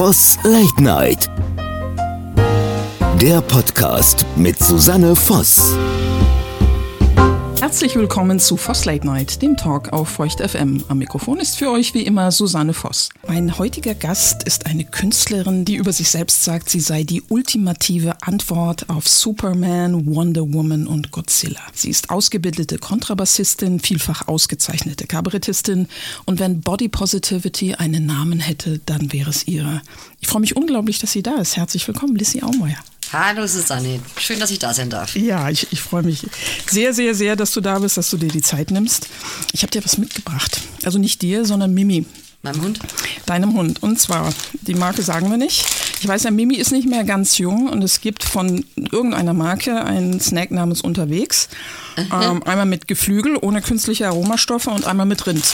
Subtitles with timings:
[0.00, 1.30] Voss Late Night.
[3.20, 5.76] Der Podcast mit Susanne Voss.
[7.60, 10.82] Herzlich willkommen zu Voss Late Night, dem Talk auf Feucht FM.
[10.88, 13.10] Am Mikrofon ist für euch wie immer Susanne Voss.
[13.28, 18.22] Mein heutiger Gast ist eine Künstlerin, die über sich selbst sagt, sie sei die ultimative
[18.22, 21.60] Antwort auf Superman, Wonder Woman und Godzilla.
[21.74, 25.86] Sie ist ausgebildete Kontrabassistin, vielfach ausgezeichnete Kabarettistin
[26.24, 29.82] und wenn Body Positivity einen Namen hätte, dann wäre es ihre.
[30.20, 31.58] Ich freue mich unglaublich, dass sie da ist.
[31.58, 32.78] Herzlich willkommen, Lissy Aumeier.
[33.12, 35.16] Hallo Susanne, schön, dass ich da sein darf.
[35.16, 36.24] Ja, ich, ich freue mich
[36.68, 39.08] sehr, sehr, sehr, dass du da bist, dass du dir die Zeit nimmst.
[39.52, 40.60] Ich habe dir was mitgebracht.
[40.84, 42.06] Also nicht dir, sondern Mimi.
[42.42, 42.78] Meinem Hund?
[43.26, 43.82] Deinem Hund.
[43.82, 44.32] Und zwar,
[44.62, 45.66] die Marke sagen wir nicht.
[46.00, 49.84] Ich weiß ja, Mimi ist nicht mehr ganz jung und es gibt von irgendeiner Marke
[49.84, 51.48] einen Snack namens Unterwegs.
[51.96, 55.44] Ähm, einmal mit Geflügel, ohne künstliche Aromastoffe und einmal mit Rind.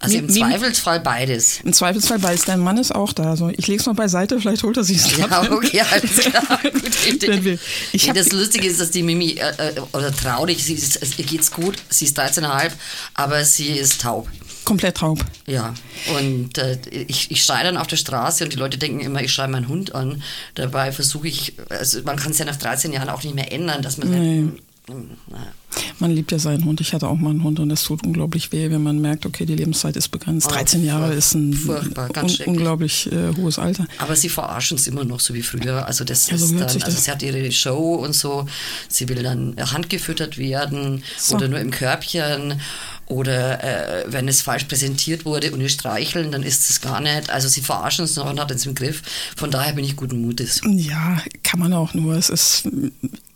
[0.00, 1.60] Also im Zweifelsfall beides.
[1.64, 2.44] Im Zweifelsfall beides.
[2.44, 3.30] Dein Mann ist auch da.
[3.30, 6.60] Also ich lege es mal beiseite, vielleicht holt er sich es Ja, okay, alles klar.
[7.08, 7.58] Idee.
[7.92, 11.24] Ich nee, das Lustige ist, dass die Mimi, äh, äh oder traurig, sie ist, ihr
[11.24, 12.72] geht's gut, sie ist 13,5,
[13.14, 14.28] aber sie ist taub.
[14.64, 15.24] Komplett taub.
[15.46, 15.74] Ja,
[16.16, 19.32] und äh, ich, ich schreie dann auf der Straße und die Leute denken immer, ich
[19.32, 20.22] schreie meinen Hund an.
[20.54, 23.82] Dabei versuche ich, also man kann es ja nach 13 Jahren auch nicht mehr ändern,
[23.82, 24.48] dass man nee.
[25.98, 26.80] Man liebt ja seinen Hund.
[26.80, 29.46] Ich hatte auch mal einen Hund und es tut unglaublich weh, wenn man merkt, okay,
[29.46, 30.50] die Lebenszeit ist begrenzt.
[30.50, 33.86] 13 Jahre ist ein un unglaublich äh, hohes Alter.
[33.98, 35.86] Aber sie verarschen es immer noch so wie früher.
[35.86, 37.04] Also das ja, so ist dann, also das.
[37.04, 38.46] sie hat ihre Show und so.
[38.88, 41.36] Sie will dann handgefüttert werden so.
[41.36, 42.60] oder nur im Körbchen
[43.08, 47.30] oder äh, wenn es falsch präsentiert wurde und wir streicheln, dann ist es gar nicht.
[47.30, 49.02] Also sie verarschen uns noch und hat es im Griff.
[49.36, 50.60] Von daher bin ich guten Mutes.
[50.64, 52.14] Ja, kann man auch nur.
[52.14, 52.68] Es ist,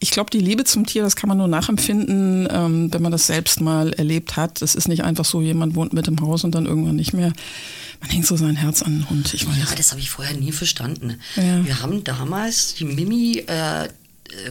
[0.02, 3.28] ich glaube, die Liebe zum Tier, das kann man nur nachempfinden, ähm, wenn man das
[3.28, 4.60] selbst mal erlebt hat.
[4.60, 7.32] Es ist nicht einfach so, jemand wohnt mit im Haus und dann irgendwann nicht mehr.
[8.00, 9.32] Man hängt so sein Herz an den Hund.
[9.32, 9.56] Ich weiß.
[9.56, 11.20] Ja, das habe ich vorher nie verstanden.
[11.36, 11.64] Ja.
[11.64, 13.88] Wir haben damals die Mimi äh,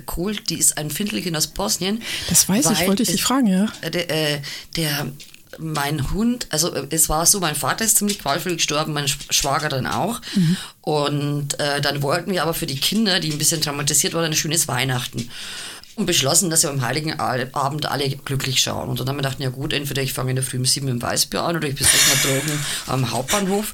[0.05, 2.01] Kohl, die ist ein Findlingen aus Bosnien.
[2.29, 3.67] Das weiß ich, wollte ich dich fragen, ja.
[3.89, 4.41] Der, äh,
[4.77, 5.11] der,
[5.59, 9.69] mein Hund, also äh, es war so, mein Vater ist ziemlich qualvoll gestorben, mein Schwager
[9.69, 10.21] dann auch.
[10.35, 10.57] Mhm.
[10.81, 14.33] Und äh, dann wollten wir aber für die Kinder, die ein bisschen traumatisiert waren, ein
[14.33, 15.29] schönes Weihnachten
[15.95, 18.89] und beschlossen, dass wir am Heiligen Abend alle glücklich schauen.
[18.89, 20.87] Und dann haben wir gedacht, ja gut, entweder ich fange in der Früh um sieben
[20.87, 23.73] im Weißbier an oder ich besuche mal Drogen am Hauptbahnhof.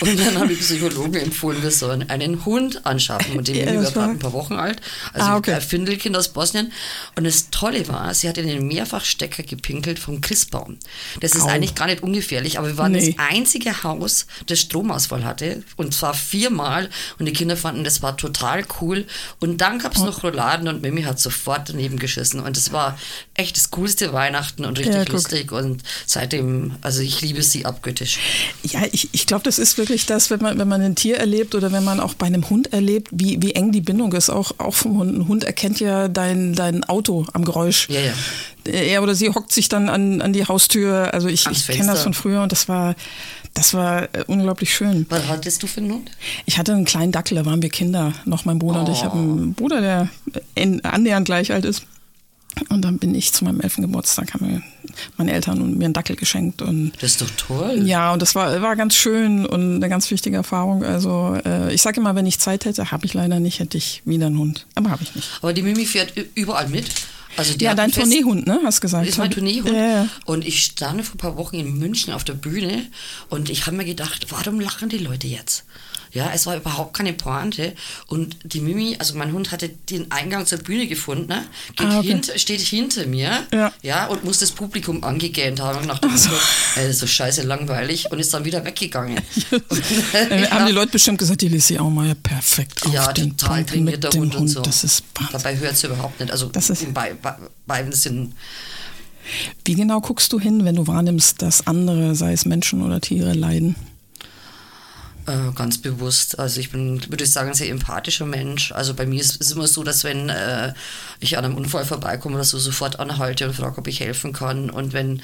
[0.00, 3.36] Und dann habe ich Psychologen empfohlen, wir sollen einen Hund anschaffen.
[3.36, 4.80] Und den ja, war gerade ein paar Wochen alt.
[5.12, 5.54] Also ah, okay.
[5.54, 6.72] ein Findelkind aus Bosnien.
[7.16, 10.78] Und das Tolle war, sie hat in den Mehrfachstecker gepinkelt vom Christbaum.
[11.20, 11.48] Das ist Au.
[11.48, 13.14] eigentlich gar nicht ungefährlich, aber wir waren nee.
[13.16, 15.64] das einzige Haus, das Stromausfall hatte.
[15.76, 16.88] Und zwar viermal.
[17.18, 19.06] Und die Kinder fanden, das war total cool.
[19.40, 22.40] Und dann gab es noch Rouladen und Mimi hat sofort sofort daneben geschissen.
[22.40, 22.98] Und es war
[23.34, 25.50] echt das coolste Weihnachten und richtig ja, lustig.
[25.50, 28.18] Und seitdem, also ich liebe sie abgöttisch.
[28.62, 31.54] Ja, ich, ich glaube, das ist wirklich das, wenn man, wenn man ein Tier erlebt
[31.54, 34.52] oder wenn man auch bei einem Hund erlebt, wie, wie eng die Bindung ist, auch,
[34.58, 35.16] auch vom Hund.
[35.16, 37.88] Ein Hund erkennt ja dein, dein Auto am Geräusch.
[37.88, 38.12] Ja, ja
[38.68, 41.14] er oder sie hockt sich dann an, an die Haustür.
[41.14, 42.94] Also ich, ich kenne das von früher und das war,
[43.54, 45.06] das war äh, unglaublich schön.
[45.08, 46.10] Was hattest du für einen Hund?
[46.46, 48.84] Ich hatte einen kleinen Dackel, da waren wir Kinder, noch mein Bruder oh.
[48.84, 49.04] und ich.
[49.04, 50.08] habe einen Bruder, der
[50.54, 51.82] in, annähernd gleich alt ist.
[52.70, 54.62] Und dann bin ich zu meinem elften Geburtstag, haben mir
[55.16, 56.60] meine Eltern und mir einen Dackel geschenkt.
[56.60, 57.82] Und das ist doch toll.
[57.84, 60.82] Ja, und das war, war ganz schön und eine ganz wichtige Erfahrung.
[60.82, 64.02] Also äh, ich sage immer, wenn ich Zeit hätte, habe ich leider nicht, hätte ich
[64.04, 64.66] wieder einen Hund.
[64.74, 65.30] Aber habe ich nicht.
[65.40, 66.90] Aber die Mimi fährt überall mit.
[67.38, 68.60] Also ja, dein Tourneehund, ne?
[68.64, 69.06] Hast gesagt.
[69.06, 69.70] Ist mein Tourneehund.
[69.70, 70.08] Ja.
[70.24, 72.86] Und ich stand vor ein paar Wochen in München auf der Bühne
[73.28, 75.64] und ich habe mir gedacht, warum lachen die Leute jetzt?
[76.12, 77.74] Ja, es war überhaupt keine Pointe.
[78.06, 81.44] Und die Mimi, also mein Hund hatte den Eingang zur Bühne gefunden, ne?
[81.76, 82.08] Geht ah, okay.
[82.08, 83.72] hint, steht hinter mir ja.
[83.82, 86.30] ja, und muss das Publikum angegähnt haben nach dem so.
[86.30, 86.34] Äh,
[86.76, 89.20] das ist so scheiße langweilig und ist dann wieder weggegangen.
[89.50, 89.82] und,
[90.14, 90.50] äh, ja.
[90.50, 94.34] Haben die Leute bestimmt gesagt, die Lissy Aumeier perfekt auf Ja, den total trainierter Hund,
[94.34, 94.60] Hund und so.
[94.60, 96.30] Das ist Dabei hört sie überhaupt nicht.
[96.32, 97.34] Also das ist bei, bei,
[97.66, 98.34] beiden sind
[99.64, 103.34] wie genau guckst du hin, wenn du wahrnimmst, dass andere, sei es Menschen oder Tiere,
[103.34, 103.76] leiden?
[105.28, 106.38] Äh, ganz bewusst.
[106.38, 108.72] Also ich bin, würde ich sagen, ein sehr empathischer Mensch.
[108.72, 110.72] Also bei mir ist es immer so, dass wenn äh,
[111.20, 114.70] ich an einem Unfall vorbeikomme oder so, sofort anhalte und frage, ob ich helfen kann.
[114.70, 115.20] Und wenn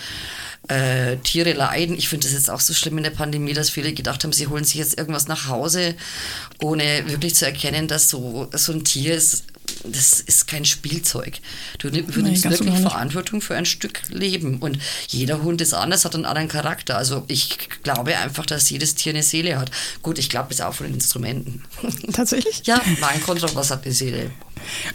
[0.69, 3.95] äh, Tiere leiden, ich finde das jetzt auch so schlimm in der Pandemie, dass viele
[3.95, 5.95] gedacht haben, sie holen sich jetzt irgendwas nach Hause,
[6.61, 9.45] ohne wirklich zu erkennen, dass so, so ein Tier ist
[9.85, 11.41] das ist kein Spielzeug.
[11.79, 14.59] Du übernimmst Nein, wirklich Verantwortung für ein Stück Leben.
[14.59, 14.79] Und
[15.09, 16.97] jeder Hund ist anders, hat einen anderen Charakter.
[16.97, 19.71] Also ich glaube einfach, dass jedes Tier eine Seele hat.
[20.03, 21.63] Gut, ich glaube es auch von den Instrumenten.
[22.13, 22.63] Tatsächlich?
[22.65, 24.31] ja, mein Kontrabass hat eine Seele.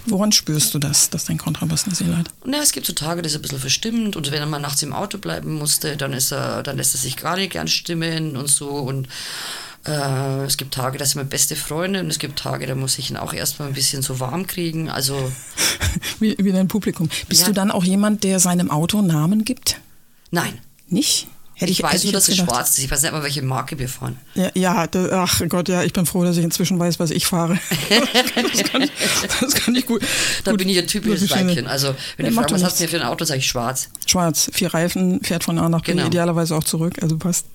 [0.05, 2.27] Woran spürst du das, dass dein Kontrabass eine Seele hat?
[2.45, 4.81] Na, es gibt so Tage, das ist ein bisschen verstimmt und wenn er mal nachts
[4.81, 8.35] im Auto bleiben musste, dann ist er, dann lässt er sich gar nicht gern stimmen
[8.35, 9.07] und so und
[9.87, 12.97] Äh, es gibt Tage, da sind wir beste Freunde und es gibt Tage, da muss
[12.99, 14.89] ich ihn auch erstmal ein bisschen so warm kriegen.
[14.89, 15.31] Also
[16.19, 17.09] wie, wie dein Publikum.
[17.27, 17.47] Bist Ja.
[17.47, 19.79] du dann auch jemand, der seinem Auto Namen gibt?
[20.31, 20.59] nein.
[20.91, 21.27] Nicht?
[21.53, 22.79] Hätte Ich, weiß hätte nur, dass es schwarz ist.
[22.85, 24.17] Ich weiß nicht mal, welche Marke wir fahren.
[24.33, 27.25] Ja, ja da, ach Gott, ja, ich bin froh, dass ich inzwischen weiß, was ich
[27.27, 27.59] fahre.
[28.53, 28.91] Das kann ich,
[29.41, 30.01] das kann ich gut.
[30.45, 31.29] Da gut, bin ich ein typisches.
[31.29, 31.67] Weibchen.
[31.67, 33.89] Also, wenn Ja, fragen, doch was hast du mir für ein Auto, sage ich schwarz.
[34.05, 36.07] Schwarz, vier Reifen, fährt von A nach B, Genau.
[36.07, 37.45] idealerweise auch zurück, also passt.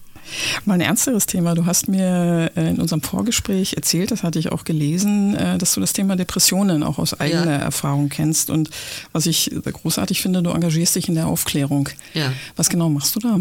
[0.64, 1.54] Mal ein ernsteres Thema.
[1.54, 5.74] Du hast mir äh, in unserem Vorgespräch erzählt, das hatte ich auch gelesen, äh, dass
[5.74, 7.56] du das Thema Depressionen auch aus eigener Ja.
[7.58, 8.50] Erfahrung kennst.
[8.50, 8.70] Und
[9.12, 11.88] was ich großartig finde, du engagierst dich in der Aufklärung.
[12.14, 12.32] Ja.
[12.56, 13.40] Was genau machst du da?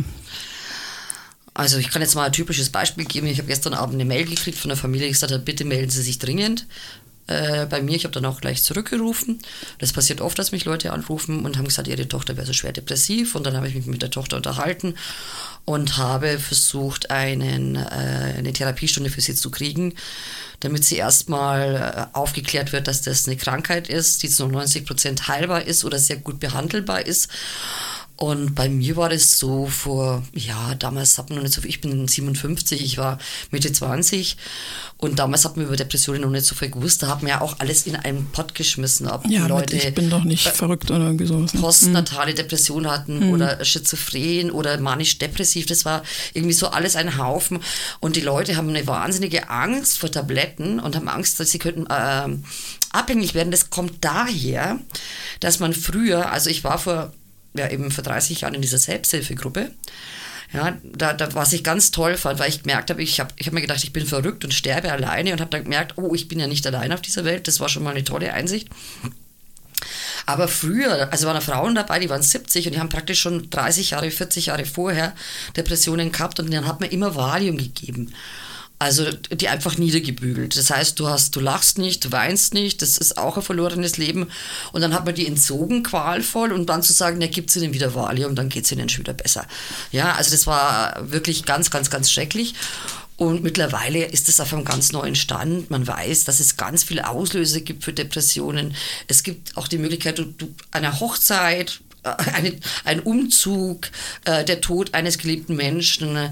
[1.55, 3.27] Also ich kann jetzt mal ein typisches Beispiel geben.
[3.27, 5.91] Ich habe gestern Abend eine Mail gekriegt von der Familie, die gesagt hat, bitte melden
[5.91, 6.65] Sie sich dringend
[7.27, 7.95] äh, bei mir.
[7.95, 9.39] Ich habe dann auch gleich zurückgerufen.
[9.77, 12.71] Das passiert oft, dass mich Leute anrufen und haben gesagt, ihre Tochter wäre so schwer
[12.71, 13.35] depressiv.
[13.35, 14.95] Und dann habe ich mich mit der Tochter unterhalten
[15.65, 19.93] und habe versucht, einen, äh, eine Therapiestunde für sie zu kriegen,
[20.59, 25.27] damit sie erstmal äh, aufgeklärt wird, dass das eine Krankheit ist, die zu 90 Prozent
[25.27, 27.29] heilbar ist oder sehr gut behandelbar ist.
[28.23, 31.69] Und bei mir war das so vor, ja, damals hat man noch nicht so viel,
[31.69, 33.17] ich bin 57, ich war
[33.51, 34.37] Mitte 20
[34.95, 37.03] und damals hat man über Depressionen noch nicht so viel gewusst.
[37.03, 40.09] Da hat man ja auch alles in einen Pott geschmissen, ob Ja, Leute ich bin
[40.09, 41.53] doch nicht verrückt oder irgendwie sowas.
[41.53, 41.59] Ne?
[41.59, 45.65] postnatale Depression hatten oder schizophren oder manisch-depressiv.
[45.65, 46.01] Das war
[46.33, 47.59] irgendwie so alles ein Haufen.
[47.99, 51.87] Und die Leute haben eine wahnsinnige Angst vor Tabletten und haben Angst, dass sie könnten
[51.89, 52.45] ähm,
[52.93, 53.51] abhängig werden.
[53.51, 54.79] Das kommt daher,
[55.41, 57.11] dass man früher, also ich war vor,
[57.53, 59.71] ja eben vor 30 Jahren in dieser Selbsthilfegruppe.
[60.53, 63.47] Ja, da, da, was ich ganz toll fand, weil ich gemerkt habe, ich habe ich
[63.47, 66.27] hab mir gedacht, ich bin verrückt und sterbe alleine und habe dann gemerkt, oh, ich
[66.27, 67.47] bin ja nicht allein auf dieser Welt.
[67.47, 68.67] Das war schon mal eine tolle Einsicht.
[70.25, 73.49] Aber früher, also waren da Frauen dabei, die waren 70 und die haben praktisch schon
[73.49, 75.13] 30 Jahre, 40 Jahre vorher
[75.57, 78.13] Depressionen gehabt und dann hat man immer Valium gegeben.
[78.79, 80.57] Also die einfach niedergebügelt.
[80.57, 83.97] Das heißt, du hast, du lachst nicht, du weinst nicht, das ist auch ein verlorenes
[83.97, 84.27] Leben.
[84.73, 87.95] Und dann hat man die entzogen, qualvoll, und dann zu sagen, ja, gibt's ihnen wieder
[87.95, 89.47] Valium, dann geht's ihnen schon wieder besser.
[89.91, 92.55] Ja, also das war wirklich ganz, ganz, ganz schrecklich.
[93.15, 95.69] Und mittlerweile ist es auf einem ganz neuen Stand.
[95.69, 98.75] Man weiß, dass es ganz viele Auslöser gibt für Depressionen.
[99.07, 103.89] Es gibt auch die Möglichkeit, du, du, einer Hochzeit, äh, eine, ein Umzug,
[104.25, 106.31] äh, der Tod eines geliebten Menschen, äh,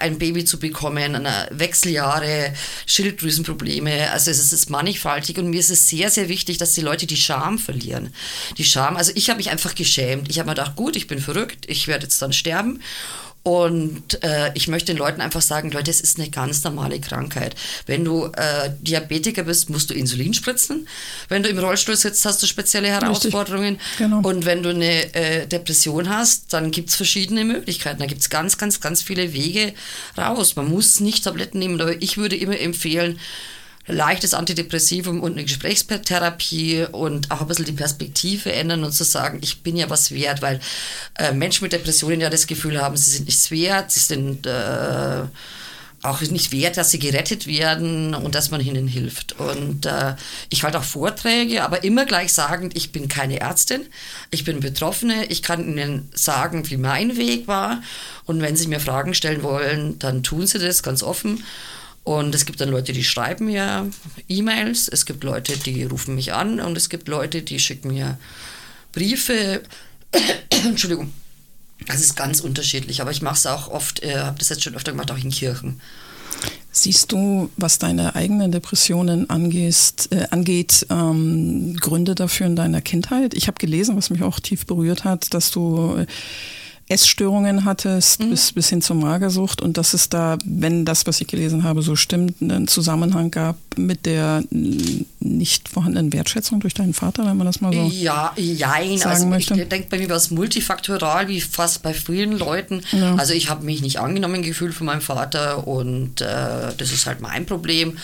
[0.00, 2.52] ein Baby zu bekommen, eine Wechseljahre,
[2.86, 4.10] Schilddrüsenprobleme.
[4.12, 6.80] Also es ist, es ist mannigfaltig und mir ist es sehr, sehr wichtig, dass die
[6.80, 8.12] Leute die Scham verlieren.
[8.58, 10.28] Die Scham, also ich habe mich einfach geschämt.
[10.30, 12.80] Ich habe mir gedacht, gut, ich bin verrückt, ich werde jetzt dann sterben.
[13.46, 17.54] Und äh, ich möchte den Leuten einfach sagen, Leute, es ist eine ganz normale Krankheit.
[17.86, 20.88] Wenn du äh, Diabetiker bist, musst du Insulin spritzen.
[21.28, 23.78] Wenn du im Rollstuhl sitzt, hast du spezielle Herausforderungen.
[23.98, 24.18] Genau.
[24.28, 28.00] Und wenn du eine äh, Depression hast, dann gibt's verschiedene Möglichkeiten.
[28.00, 29.74] Da gibt's ganz, ganz, ganz viele Wege
[30.18, 30.56] raus.
[30.56, 33.20] Man muss nicht Tabletten nehmen, aber ich würde immer empfehlen,
[33.86, 39.38] leichtes Antidepressivum und eine Gesprächstherapie und auch ein bisschen die Perspektive ändern und zu sagen,
[39.42, 40.60] ich bin ja was wert, weil
[41.18, 45.22] äh, Menschen mit Depressionen ja das Gefühl haben, sie sind nichts wert, sie sind äh,
[46.02, 49.38] auch nicht wert, dass sie gerettet werden und dass man ihnen hilft.
[49.38, 50.14] Und äh,
[50.50, 53.82] ich halte auch Vorträge, aber immer gleich sagend, ich bin keine Ärztin,
[54.30, 57.82] ich bin Betroffene, ich kann ihnen sagen, wie mein Weg war.
[58.24, 61.44] Und wenn sie mir Fragen stellen wollen, dann tun sie das ganz offen.
[62.06, 63.90] Und es gibt dann Leute, die schreiben mir
[64.28, 68.16] E-Mails, es gibt Leute, die rufen mich an und es gibt Leute, die schicken mir
[68.92, 69.64] Briefe.
[70.50, 71.12] Entschuldigung.
[71.88, 74.76] Das ist ganz unterschiedlich, aber ich mache es auch oft, äh, habe das jetzt schon
[74.76, 75.80] öfter gemacht, auch in Kirchen.
[76.70, 83.34] Siehst du, was deine eigenen Depressionen angehst, äh, angeht, ähm, Gründe dafür in deiner Kindheit?
[83.34, 86.06] Ich habe gelesen, was mich auch tief berührt hat, dass du äh,
[86.88, 88.30] Essstörungen hattest Mhm.
[88.30, 91.82] bis, bis hin zur Magersucht und dass es da, wenn das, was ich gelesen habe,
[91.82, 94.44] so stimmt, einen Zusammenhang gab mit der
[95.18, 98.98] nicht vorhandenen Wertschätzung durch deinen Vater, wenn man das mal so Ja, jein.
[98.98, 99.54] sagen Also möchte.
[99.60, 102.82] ich denke, bei mir war es multifaktoral, wie fast bei vielen Leuten.
[102.92, 103.16] Ja.
[103.16, 107.20] Also ich habe mich nicht angenommen gefühlt von meinem Vater und äh, das ist halt
[107.20, 107.98] mein Problem.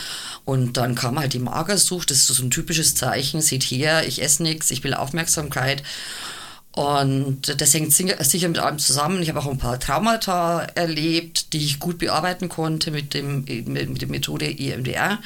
[0.45, 4.21] Und dann kam halt die Magersucht, das ist so ein typisches Zeichen, seht her, ich
[4.21, 5.85] esse nichts, ich will Aufmerksamkeit.
[6.75, 9.23] Und das hängt sicher mit allem zusammen.
[9.23, 14.01] Ich habe auch ein paar Traumata erlebt, die ich gut bearbeiten konnte mit, dem, mit,
[14.01, 15.19] der Methode EMDR.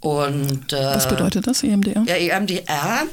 [0.00, 2.02] Und, äh, Was bedeutet das, EMDR?
[2.06, 3.04] ja, EMDR,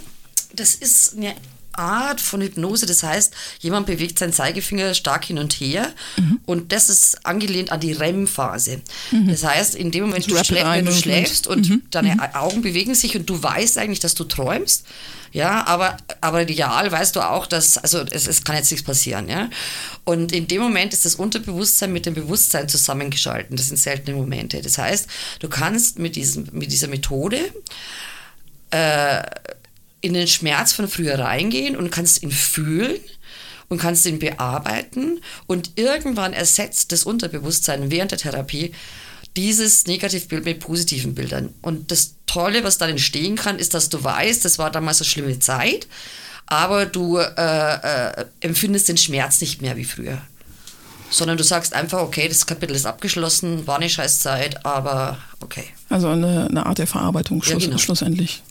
[0.54, 1.36] das ist eine
[1.74, 2.86] Art von Hypnose.
[2.86, 6.40] Das heißt, jemand bewegt seinen Zeigefinger stark hin und her Mhm.
[6.46, 8.82] und das ist angelehnt an die REM-Phase.
[9.28, 11.82] Das heißt, in dem Moment, du schlä wenn du schläfst und Mhm.
[11.92, 14.86] deine Augen bewegen sich und du weißt eigentlich, dass du träumst,
[15.34, 19.30] ja, aber, aber ideal weißt du auch, dass, also es, es kann jetzt nichts passieren,
[19.30, 19.50] ja.
[20.04, 23.56] Und in dem Moment ist das Unterbewusstsein mit dem Bewusstsein zusammengeschalten.
[23.56, 24.62] Das sind seltene Momente.
[24.62, 25.08] Das heißt,
[25.40, 27.40] du kannst mit, diesem, mit dieser Methode
[28.72, 29.22] äh,
[30.02, 33.00] in den Schmerz von früher reingehen und kannst ihn fühlen
[33.70, 38.74] und kannst ihn bearbeiten und irgendwann ersetzt das Unterbewusstsein während der Therapie
[39.38, 41.54] dieses Negativbild mit positiven Bildern.
[41.62, 45.08] Und das Tolle, was dann entstehen kann, ist, dass du weißt, das war damals eine
[45.08, 45.88] schlimme Zeit,
[46.48, 50.22] aber du äh, äh, empfindest den Schmerz nicht mehr wie früher.
[51.10, 55.66] Sondern du sagst einfach, okay, das Kapitel ist abgeschlossen, war eine Scheißzeit, aber okay.
[55.90, 57.78] Also eine, eine Art der Verarbeitung Ja, schluss, genau.
[57.78, 58.44] schlussendlich.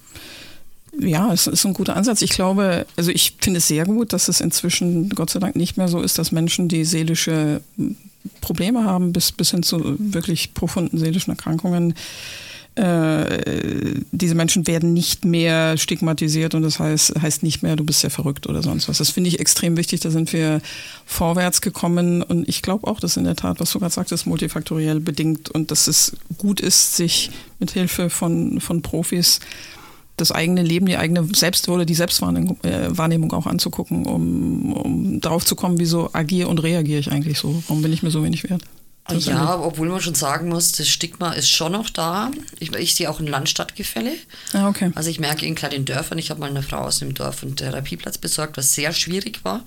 [0.98, 2.22] Ja, es ist ein guter Ansatz.
[2.22, 5.76] Ich glaube, also ich finde es sehr gut, dass es inzwischen Gott sei Dank nicht
[5.76, 7.60] mehr so ist, dass Menschen, die seelische
[8.40, 11.94] Probleme haben, bis, bis hin zu wirklich profunden seelischen Erkrankungen,
[12.76, 18.02] äh, diese Menschen werden nicht mehr stigmatisiert und das heißt, heißt nicht mehr, du bist
[18.02, 18.98] ja verrückt oder sonst was.
[18.98, 20.00] Das finde ich extrem wichtig.
[20.00, 20.60] Da sind wir
[21.04, 25.00] vorwärts gekommen und ich glaube auch, dass in der Tat, was du gerade sagtest, multifaktoriell
[25.00, 29.40] bedingt und dass es gut ist, sich mit Hilfe von, von Profis
[30.20, 35.20] das eigene Leben, die eigene Selbst- oder die Selbstwahrnehmung äh, Wahrnehmung auch anzugucken, um, um
[35.20, 37.62] darauf zu kommen, wieso agiere und reagiere ich eigentlich so?
[37.68, 38.62] Warum bin ich mir so wenig wert?
[39.06, 42.30] Das Ja, obwohl man schon sagen muss, das Stigma ist schon noch da.
[42.58, 44.12] Ich, ich sehe auch ein Landstadtgefälle.
[44.52, 44.92] Ah, okay.
[44.94, 47.56] Also ich merke in kleinen Dörfern, ich habe mal eine Frau aus dem Dorf einen
[47.56, 49.64] Therapieplatz besorgt, was sehr schwierig war.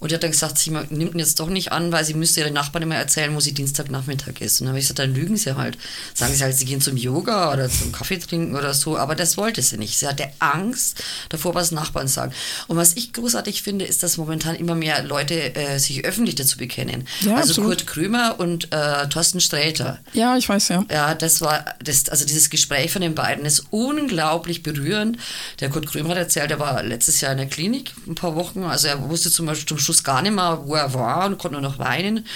[0.00, 2.40] Und die hat dann gesagt, sie nimmt ihn jetzt doch nicht an, weil sie müsste
[2.40, 4.60] ihren Nachbarn immer erzählen, wo sie Dienstagnachmittag ist.
[4.60, 5.76] Und dann habe ich gesagt, dann lügen sie halt.
[6.14, 8.96] Sagen sie halt, sie gehen zum Yoga oder zum Kaffee trinken oder so.
[8.96, 9.98] Aber das wollte sie nicht.
[9.98, 12.32] Sie hatte Angst davor, was Nachbarn sagen.
[12.66, 16.56] Und was ich großartig finde, ist, dass momentan immer mehr Leute äh, sich öffentlich dazu
[16.56, 17.06] bekennen.
[17.20, 17.68] Ja, also absolut.
[17.68, 19.98] Kurt Krömer und äh, Thorsten Sträter.
[20.14, 20.84] Ja, ich weiß ja.
[20.90, 25.18] Ja, das war, das, also dieses Gespräch von den beiden ist unglaublich berührend.
[25.60, 28.62] Der Kurt Krömer hat erzählt, er war letztes Jahr in der Klinik ein paar Wochen.
[28.64, 31.60] Also er wusste zum Beispiel zum Schluss gar nicht mehr, wo er war und konnte
[31.60, 32.26] nur noch weinen.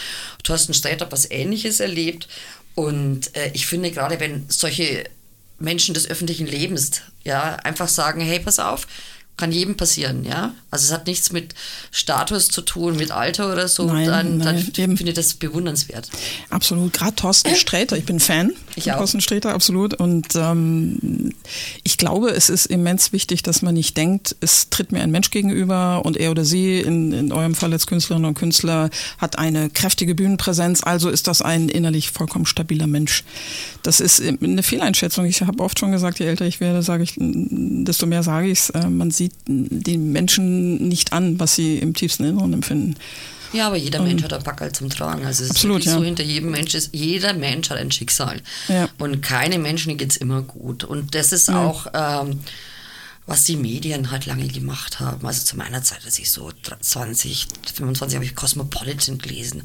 [0.42, 2.26] Thorsten Sträter hat was Ähnliches erlebt.
[2.74, 5.04] Und äh, ich finde gerade, wenn solche
[5.60, 8.88] Menschen des öffentlichen Lebens ja einfach sagen, hey, pass auf,
[9.36, 10.54] kann jedem passieren, ja.
[10.70, 11.54] Also es hat nichts mit
[11.90, 13.86] Status zu tun, mit Alter oder so.
[13.86, 14.96] Nein, dann dann nein, eben.
[14.96, 16.08] finde ich das bewundernswert.
[16.50, 16.92] Absolut.
[16.92, 18.96] Gerade Thorsten Sträter, ich bin Fan Ich auch.
[19.52, 19.94] Absolut.
[19.94, 21.32] Und ähm,
[21.82, 25.30] ich glaube, es ist immens wichtig, dass man nicht denkt, es tritt mir ein Mensch
[25.30, 29.70] gegenüber und er oder sie, in, in eurem Fall als Künstlerinnen und Künstler, hat eine
[29.70, 33.24] kräftige Bühnenpräsenz, also ist das ein innerlich vollkommen stabiler Mensch.
[33.82, 35.26] Das ist eine Fehleinschätzung.
[35.26, 38.58] Ich habe oft schon gesagt, je älter ich werde, sage ich, desto mehr sage ich
[38.58, 38.72] es.
[38.88, 42.96] Man sieht den Menschen nicht an, was sie im tiefsten Inneren empfinden.
[43.54, 45.24] Ja, aber jeder Mensch hat ein Packerl zum Tragen.
[45.24, 45.92] Also es Absolut, ist ja.
[45.94, 48.40] so, hinter jedem Mensch ist, jeder Mensch hat ein Schicksal.
[48.68, 48.88] Ja.
[48.98, 50.82] Und keine Menschen geht's immer gut.
[50.82, 52.40] Und das ist auch, ähm,
[53.26, 55.26] was die Medien halt lange gemacht haben.
[55.26, 56.50] Also zu meiner Zeit, als ich so
[56.80, 59.62] 20, 25 habe ich Cosmopolitan gelesen.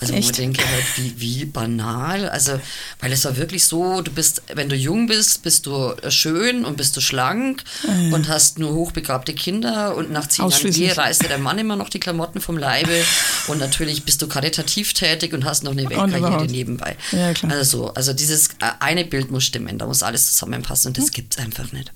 [0.00, 2.30] Also wo man denke halt, wie, wie banal.
[2.30, 2.58] Also,
[3.00, 6.78] weil es war wirklich so, du bist, wenn du jung bist, bist du schön und
[6.78, 7.62] bist du schlank
[8.10, 10.72] und hast nur hochbegabte Kinder und nach zehn Jahren.
[10.74, 13.04] Ehe reißt dir der Mann immer noch die Klamotten vom Leibe
[13.48, 16.50] und natürlich bist du karitativ tätig und hast noch eine Weltkarriere überhaupt.
[16.50, 16.96] nebenbei.
[17.12, 17.52] Ja, klar.
[17.52, 21.10] Also so, also dieses äh, eine Bild muss stimmen, da muss alles zusammenpassen und das
[21.10, 21.92] gibt's einfach nicht.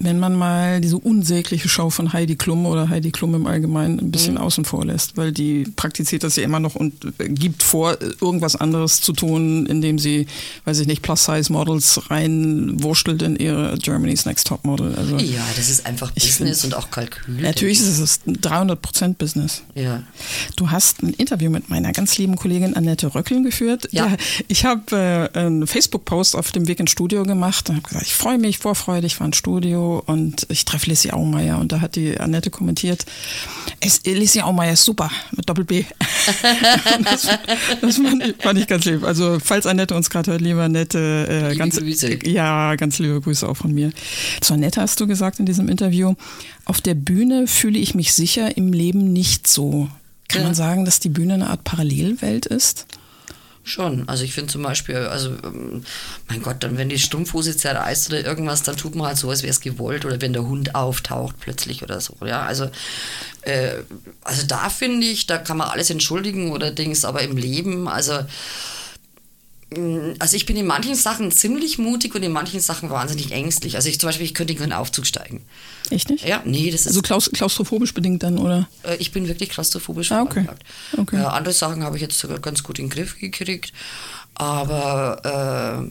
[0.00, 4.10] Wenn man mal diese unsägliche Show von Heidi Klum oder Heidi Klum im Allgemeinen ein
[4.10, 7.98] bisschen außen vor lässt, weil die praktiziert das ja immer noch und äh, gibt vor,
[8.20, 10.26] irgendwas anderes zu tun, indem sie,
[10.64, 14.94] weiß ich nicht, Plus-Size-Models reinwurschtelt in ihre Germany's Next Top Model.
[14.94, 17.40] Also Ja, das ist einfach Business find- und auch Kalkül.
[17.40, 19.62] natürlich ist es 300% Business.
[19.74, 19.82] ich.
[19.82, 20.02] Ja.
[20.56, 23.88] Du hast ein Interview mit meiner ganz lieben Kollegin Annette Röckeln geführt.
[23.90, 24.16] Ja.
[24.46, 28.14] ich habe äh, einen Facebook-Post auf dem Weg ins Studio gemacht und habe gesagt, ich
[28.14, 31.58] freue mich, vorfreude, ich war ins Studio und ich treffe Lissy Aumeier.
[31.58, 33.04] Und da hat die Annette kommentiert,
[33.80, 35.84] es, Lissy Aumeier ist super, mit Doppel-B.
[37.04, 37.28] Das
[37.80, 39.04] das fand, ich, fand ich ganz lieb.
[39.04, 42.18] Also falls Annette uns gerade hört, lieber Annette, äh, Liebe ganz, Grüße.
[42.28, 43.90] ja, ganz liebe Grüße auch von mir.
[44.40, 46.14] Zu Annette hast du gesagt in diesem Interview,
[46.64, 49.88] auf der Bühne fühle ich mich sicher, im Leben nicht so.
[50.28, 50.48] Kann Ja.
[50.48, 52.86] man sagen, dass die Bühne eine Art Parallelwelt ist?
[53.68, 54.08] Schon.
[54.08, 55.84] Also ich finde zum Beispiel, also ähm,
[56.26, 59.42] mein Gott, dann wenn die Strumpfhose zerreißt oder irgendwas, dann tut man halt so, als
[59.42, 62.16] wäre es gewollt oder wenn der Hund auftaucht plötzlich oder so.
[62.24, 62.70] Ja, also
[63.42, 63.74] äh,
[64.24, 68.20] also da finde ich, da kann man alles entschuldigen oder Dings, aber im Leben, also
[70.18, 73.76] Also ich bin in manchen Sachen ziemlich mutig und in manchen Sachen wahnsinnig ängstlich.
[73.76, 75.42] Also ich zum Beispiel, ich könnte in keinen Aufzug steigen.
[75.90, 76.26] Echt nicht?
[76.26, 76.86] Ja, nee, das ist.
[76.88, 78.66] Also klaus klaustrophobisch bedingt dann, oder?
[78.82, 80.46] Äh, ich bin wirklich klaustrophobisch Ah, okay.
[80.96, 81.16] Okay.
[81.16, 83.74] Äh, andere Sachen habe ich jetzt sogar ganz gut in den Griff gekriegt.
[84.34, 85.90] Aber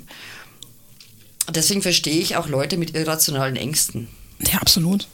[1.48, 4.08] äh, deswegen verstehe ich auch Leute mit irrationalen Ängsten.
[4.40, 5.08] Ja, absolut.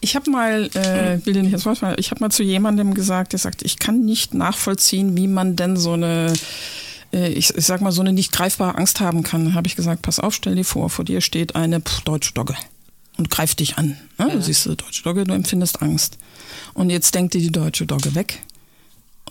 [0.00, 3.32] Ich habe mal, äh, will dir nicht Wort fallen, ich habe mal zu jemandem gesagt,
[3.32, 6.32] der sagt, ich kann nicht nachvollziehen, wie man denn so eine,
[7.12, 9.54] ich, ich sag mal, so eine nicht greifbare Angst haben kann.
[9.54, 12.54] Habe ich gesagt, pass auf, stell dir vor, vor dir steht eine pff, deutsche Dogge
[13.16, 13.96] und greift dich an.
[14.18, 14.30] Ne?
[14.32, 16.18] Du siehst die deutsche Dogge, du empfindest Angst.
[16.74, 18.40] Und jetzt denkt dir die deutsche Dogge weg.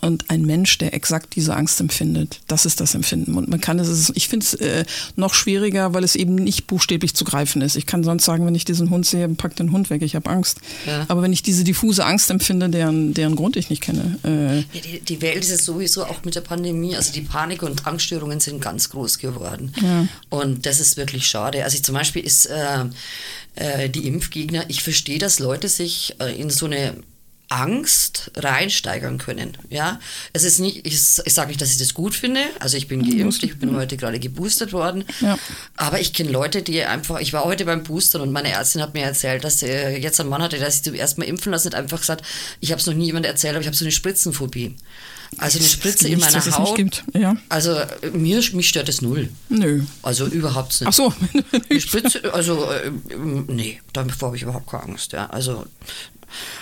[0.02, 3.36] Und ein Mensch, der exakt diese Angst empfindet, das ist das Empfinden.
[3.36, 4.86] Und man kann es, ich finde es äh,
[5.16, 7.76] noch schwieriger, weil es eben nicht buchstäblich zu greifen ist.
[7.76, 10.30] Ich kann sonst sagen, wenn ich diesen Hund sehe, pack den Hund weg, ich habe
[10.30, 10.60] Angst.
[10.86, 11.06] Ja.
[11.08, 14.82] Aber wenn ich diese diffuse Angst empfinde, deren, deren Grund ich nicht kenne, äh, Ja,
[14.84, 18.40] die, die Welt ist es sowieso auch mit der Pandemie, also die Panik- und Angststörungen
[18.40, 19.74] sind ganz groß geworden.
[20.30, 21.64] Und das ist wirklich schade.
[21.64, 22.86] Also ich, zum Beispiel ist äh,
[23.56, 26.96] äh, die Impfgegner, ich verstehe, dass Leute sich äh, in so eine
[27.50, 29.58] Angst reinsteigern können.
[29.70, 30.00] Ja,
[30.34, 32.42] es ist nicht, ich, ich sage nicht, dass ich das gut finde.
[32.60, 35.06] Also ich bin geimpft, ich bin heute gerade geboostert worden.
[35.22, 35.38] Ja.
[35.78, 38.94] Aber ich kenne Leute, die einfach, ich war heute beim Boostern und meine Ärztin hat
[38.94, 41.68] mir erzählt, dass sie jetzt einen Mann hatte, der sich zum ersten Mal impfen lassen
[41.68, 42.26] hat, einfach gesagt,
[42.60, 44.76] ich habe es noch nie jemand erzählt, aber ich habe so eine Spritzenphobie.
[45.38, 47.04] Also eine Spritze in meiner es nicht Haut.
[47.14, 47.36] ja.
[47.50, 49.30] Also äh, mir, mich stört das null.
[49.50, 49.84] nö.
[50.02, 50.88] Also überhaupt nicht.
[50.88, 51.14] Ach so.
[51.72, 52.92] Die Spritze, also äh,
[53.48, 55.12] nee, davor habe ich überhaupt keine Angst.
[55.12, 55.28] Ja.
[55.28, 55.66] Also,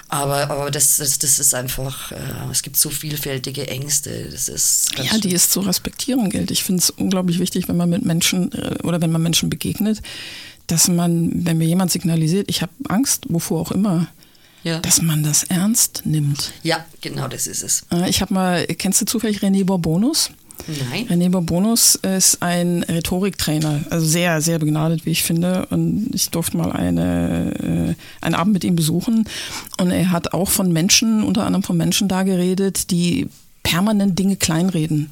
[0.09, 2.15] aber, aber das, das, das ist einfach, äh,
[2.51, 4.29] es gibt so vielfältige Ängste.
[4.31, 6.51] Das ist Ja, die ist zu respektieren gilt.
[6.51, 10.01] Ich finde es unglaublich wichtig, wenn man mit Menschen äh, oder wenn man Menschen begegnet,
[10.67, 14.07] dass man, wenn mir jemand signalisiert, ich habe Angst, wovor auch immer,
[14.63, 14.79] ja.
[14.79, 16.53] dass man das ernst nimmt.
[16.63, 17.85] ja, genau das ist es.
[17.91, 20.31] Äh, Ich habe mal, kennst du zufällig René Borbonus?
[20.67, 21.07] Nein.
[21.07, 25.67] René Borbonus ist ein Rhetoriktrainer, also sehr, sehr begnadet, wie ich finde.
[25.69, 29.27] Und ich durfte mal eine, äh, einen Abend mit ihm besuchen.
[29.79, 33.27] Und er hat auch von Menschen, unter anderem von Menschen da geredet, die
[33.63, 35.11] permanent Dinge kleinreden.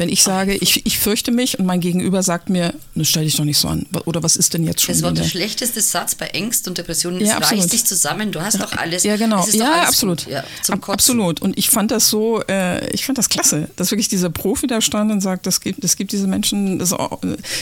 [0.00, 3.36] Wenn ich sage, ich, ich fürchte mich und mein Gegenüber sagt mir, ne, stell dich
[3.36, 3.84] doch nicht so an.
[4.06, 7.20] Oder was ist denn jetzt schon Das war der schlechteste Satz bei Ängst und Depressionen.
[7.20, 7.64] Ja, es absolut.
[7.64, 9.04] reißt dich zusammen, du hast doch alles.
[9.04, 9.46] Ja, genau.
[9.52, 10.26] Ja, absolut.
[10.26, 11.42] Ja, Ab, absolut.
[11.42, 14.80] Und ich fand das so, äh, ich fand das klasse, dass wirklich dieser Profi da
[14.80, 16.94] stand und sagt, es gibt, es gibt diese Menschen, das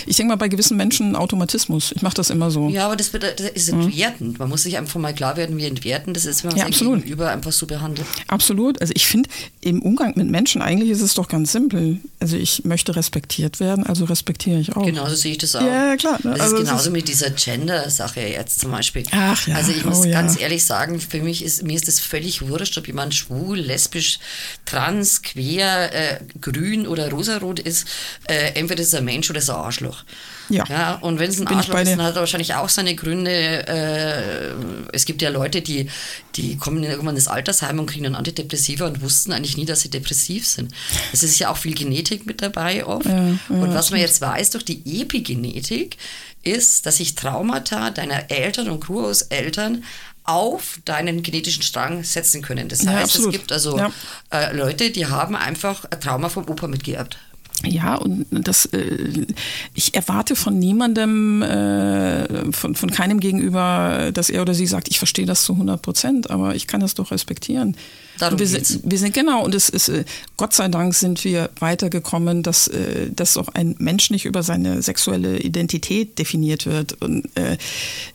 [0.06, 1.90] ich denke mal bei gewissen Menschen Automatismus.
[1.90, 2.68] Ich mache das immer so.
[2.68, 4.38] Ja, aber das, wird, das ist entwertend.
[4.38, 7.00] Man muss sich einfach mal klar werden, wie entwertend das ist, wenn man Ja, absolut.
[7.00, 8.06] Gegenüber einfach so behandelt.
[8.28, 8.80] Absolut.
[8.80, 9.28] Also ich finde,
[9.60, 11.98] im Umgang mit Menschen eigentlich ist es doch ganz simpel.
[12.20, 14.84] Also ich möchte respektiert werden, also respektiere ich auch.
[14.84, 15.62] Genauso sehe ich das auch.
[15.62, 16.32] Ja, ja, klar, ne?
[16.32, 19.04] Das Also ist genauso ist- mit dieser Gender-Sache jetzt zum Beispiel.
[19.12, 20.12] Ach ja, Also ich muss oh ja.
[20.20, 24.18] ganz ehrlich sagen, für mich ist, mir ist das völlig wurscht, ob jemand schwul, lesbisch,
[24.64, 27.86] trans, quer, äh, grün oder rosarot ist.
[28.28, 30.04] Äh, entweder ist er ein Mensch oder ist er ein Arschloch.
[30.48, 30.64] Ja.
[30.68, 33.30] ja und wenn es ein Bin Arschloch ist, dann hat er wahrscheinlich auch seine Gründe.
[33.66, 34.52] Äh,
[34.92, 35.88] es gibt ja Leute, die,
[36.36, 39.90] die kommen irgendwann ins Altersheim und kriegen dann Antidepressiva und wussten eigentlich nie, dass sie
[39.90, 40.72] depressiv sind.
[41.12, 43.06] Es ist ja auch viel Genetik mit dabei oft.
[43.06, 43.40] und
[43.74, 45.96] was man jetzt weiß durch die Epigenetik,
[46.42, 49.84] ist, dass sich Traumata deiner Eltern und Großeltern
[50.24, 52.68] auf deinen genetischen Strang setzen können.
[52.68, 53.34] Das Ja, heißt, absolut.
[53.34, 53.90] es gibt also Ja.
[54.30, 57.18] äh, Leute, die haben einfach ein Trauma vom Opa mitgeerbt.
[57.64, 59.26] Ja, und das, äh,
[59.74, 64.98] ich erwarte von niemandem, äh, von, von keinem gegenüber, dass er oder sie sagt, ich
[64.98, 67.76] verstehe das zu 100 Prozent, aber ich kann das doch respektieren.
[68.18, 68.68] Darum wir, geht's.
[68.68, 70.04] sind, wir sind genau, und es ist, äh,
[70.36, 74.82] Gott sei Dank sind wir weitergekommen, dass, äh, dass auch ein Mensch nicht über seine
[74.82, 77.00] sexuelle Identität definiert wird.
[77.02, 77.56] Und äh,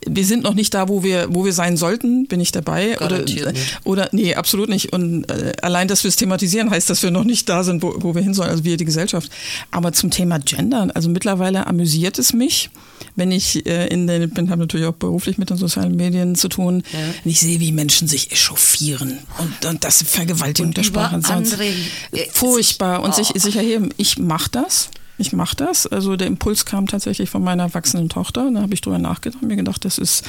[0.05, 2.95] wir sind noch nicht da, wo wir, wo wir sein sollten, bin ich dabei.
[2.99, 3.79] Garantiert oder, nicht.
[3.85, 4.93] oder nee, absolut nicht.
[4.93, 7.93] Und äh, allein, dass wir es thematisieren, heißt, dass wir noch nicht da sind, wo,
[7.97, 9.29] wo wir hin sollen, also wir die Gesellschaft.
[9.71, 12.69] Aber zum Thema Gender, also mittlerweile amüsiert es mich,
[13.15, 16.47] wenn ich äh, in den, bin habe natürlich auch beruflich mit den sozialen Medien zu
[16.49, 16.99] tun, Ja.
[17.23, 21.59] wenn ich sehe, wie Menschen sich echauffieren und, und das Vergewaltigung Und der Sprache sonst.
[21.59, 21.75] äh,
[22.31, 23.13] furchtbar und oh.
[23.13, 23.89] sich, sich erheben.
[23.97, 24.89] Ich mache das.
[25.17, 25.85] Ich mache das.
[25.85, 28.49] Also der Impuls kam tatsächlich von meiner erwachsenen Tochter.
[28.51, 30.23] Da habe ich drüber nachgedacht, mir gedacht, das ist,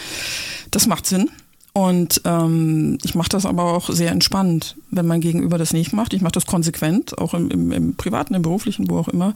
[0.71, 1.31] das macht Sinn.
[1.73, 6.15] Und ähm, ich mache das aber auch sehr entspannt, wenn mein Gegenüber das nicht macht.
[6.15, 9.35] Ich mache das konsequent, auch im, im, im privaten, im beruflichen, wo auch immer.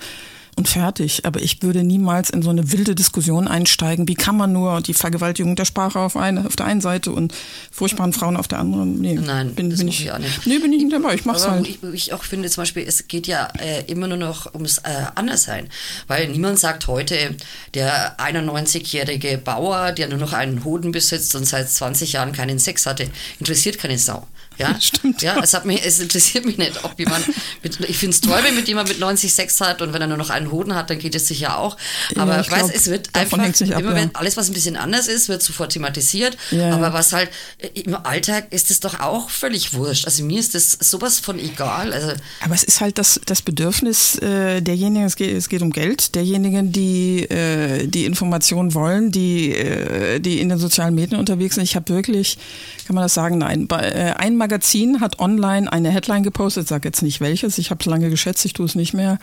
[0.58, 1.24] Und fertig.
[1.24, 4.08] Aber ich würde niemals in so eine wilde Diskussion einsteigen.
[4.08, 7.32] Wie kann man nur die Vergewaltigung der Sprache auf, eine, auf der einen Seite und
[7.70, 9.00] furchtbaren Frauen auf der anderen?
[9.00, 10.46] Nee, Nein, bin, das bin ich, ich auch nicht.
[10.48, 11.14] Nee, bin ich nicht dabei.
[11.14, 11.68] Ich mach's halt.
[11.68, 15.04] ich, ich auch finde, zum Beispiel, es geht ja äh, immer nur noch ums äh,
[15.14, 15.68] Anderssein.
[16.08, 17.36] Weil niemand sagt heute,
[17.74, 22.84] der 91-jährige Bauer, der nur noch einen Hoden besitzt und seit 20 Jahren keinen Sex
[22.84, 24.26] hatte, interessiert keine Sau.
[24.58, 25.42] Ja, Stimmt, Ja, ja.
[25.42, 27.26] es, hat mich, es interessiert mich nicht, ob jemand
[27.62, 30.08] mit, ich finde es toll, wenn mit jemand mit 90 Sex hat und wenn er
[30.08, 31.76] nur noch einen Hoden hat, dann geht es sicher auch.
[32.14, 33.94] Ja, Aber ich ich weiß, glaub, es wird einfach, ab, immer ja.
[33.94, 36.36] wenn alles, was ein bisschen anders ist, wird sofort thematisiert.
[36.50, 36.74] Ja.
[36.74, 40.04] Aber was halt äh, im Alltag ist es doch auch völlig wurscht.
[40.06, 41.92] Also mir ist das sowas von egal.
[41.92, 45.70] Also Aber es ist halt das, das Bedürfnis äh, derjenigen, es geht, es geht um
[45.70, 51.54] Geld, derjenigen, die äh, die Informationen wollen, die, äh, die in den sozialen Medien unterwegs
[51.54, 51.64] sind.
[51.64, 52.38] Ich habe wirklich,
[52.86, 56.86] kann man das sagen, nein, bei, äh, ein Magazin hat online eine Headline gepostet, sag
[56.86, 59.18] jetzt nicht welches, ich habe es lange geschätzt, ich tue es nicht mehr.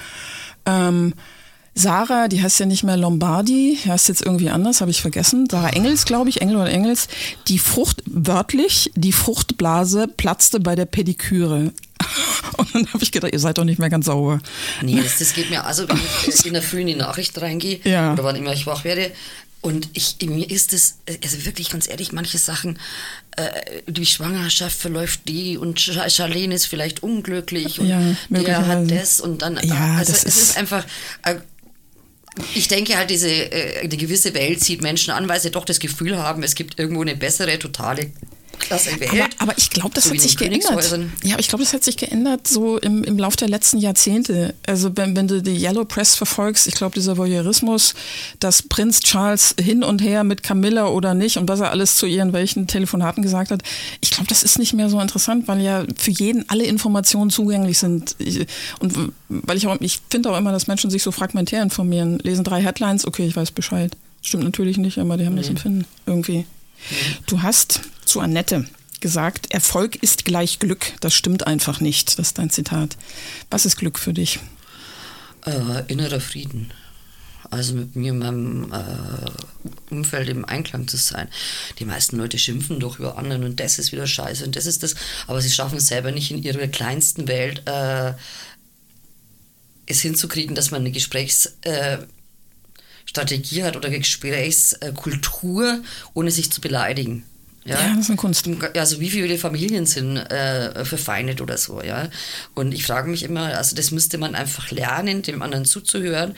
[0.67, 1.15] Ähm,
[1.73, 5.47] Sarah, die heißt ja nicht mehr Lombardi, heißt jetzt irgendwie anders, habe ich vergessen.
[5.49, 7.07] Sarah Engels, glaube ich, Engel oder Engels.
[7.47, 11.73] Die Frucht, wörtlich, die Fruchtblase platzte bei der Pediküre.
[12.57, 14.39] Und dann habe ich gedacht, ihr seid doch nicht mehr ganz sauber.
[14.83, 17.79] Nee, das, das geht mir, also wenn ich in der Früh in die Nachrichten reingehe
[17.83, 18.13] Ja.
[18.13, 19.11] oder wann immer ich wach werde
[19.65, 22.79] und ich, mir ist es, also wirklich ganz ehrlich, manche Sachen,
[23.35, 23.49] äh,
[23.87, 29.41] die Schwangerschaft verläuft die und Charlene ist vielleicht unglücklich und Ja, der hat das und
[29.41, 30.85] dann, Ja, also das es ist- ist einfach...
[31.23, 31.35] Äh,
[32.53, 35.79] ich denke halt, diese äh, eine gewisse Welt zieht Menschen an, weil sie doch das
[35.79, 38.11] Gefühl haben, es gibt irgendwo eine bessere, totale
[38.59, 39.11] klasse Welt.
[39.11, 40.99] Aber, aber ich glaube, das So hat sich geändert.
[41.23, 44.53] Ja, ich glaube, das hat sich geändert so im, im Lauf der letzten Jahrzehnte.
[44.65, 47.93] Also wenn, wenn du die Yellow Press verfolgst, ich glaube, dieser Voyeurismus,
[48.39, 52.05] dass Prinz Charles hin und her mit Camilla oder nicht und was er alles zu
[52.05, 53.63] ihren welchen Telefonaten gesagt hat,
[54.01, 57.77] ich glaube, das ist nicht mehr so interessant, weil ja für jeden alle Informationen zugänglich
[57.77, 58.15] sind.
[58.79, 62.43] Und weil ich auch, ich finde auch immer, dass Menschen sich so fragmentär informieren, lesen
[62.43, 63.95] drei Headlines, okay, ich weiß Bescheid.
[64.21, 66.45] Stimmt natürlich nicht, aber die haben das Empfinden irgendwie.
[67.27, 68.65] Du hast zu Annette
[69.01, 70.93] gesagt, Erfolg ist gleich Glück.
[71.01, 72.17] Das stimmt einfach nicht.
[72.17, 72.97] Das ist dein Zitat.
[73.51, 74.39] Was ist Glück für dich?
[75.45, 76.71] äh, innerer Frieden.
[77.51, 81.27] Also mit mir in meinem äh, Umfeld im Einklang zu sein.
[81.77, 84.81] Die meisten Leute schimpfen doch über anderen und das ist wieder scheiße und das ist
[84.81, 84.95] das,
[85.27, 88.13] aber sie schaffen es selber nicht in ihrer kleinsten Welt äh,
[89.85, 95.83] es hinzukriegen, dass man eine Gesprächsstrategie äh, hat oder Gesprächskultur,
[96.15, 97.25] ohne sich zu beleidigen.
[97.65, 98.47] Ja, Ja, das ist eine Kunst.
[98.75, 102.09] Also wie viele Familien sind äh, verfeindet oder so, ja.
[102.53, 106.35] Und ich frage mich immer, also das müsste man einfach lernen, dem anderen zuzuhören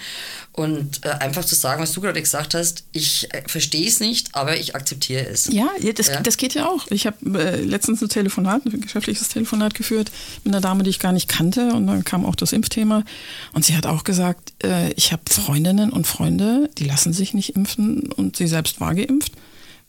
[0.54, 4.36] und äh, einfach zu sagen, was du gerade gesagt hast, ich äh, verstehe es nicht,
[4.36, 5.48] aber ich akzeptiere es.
[5.52, 6.22] Ja, das, Ja.
[6.22, 6.88] das geht ja auch.
[6.90, 10.10] Ich habe äh, letztens ein Telefonat, ein geschäftliches Telefonat geführt
[10.46, 11.74] mit einer Dame, die ich gar nicht kannte.
[11.74, 13.04] Und dann kam auch das Impfthema.
[13.52, 17.56] Und sie hat auch gesagt, äh, ich habe Freundinnen und Freunde, die lassen sich nicht
[17.56, 19.34] impfen und sie selbst war geimpft.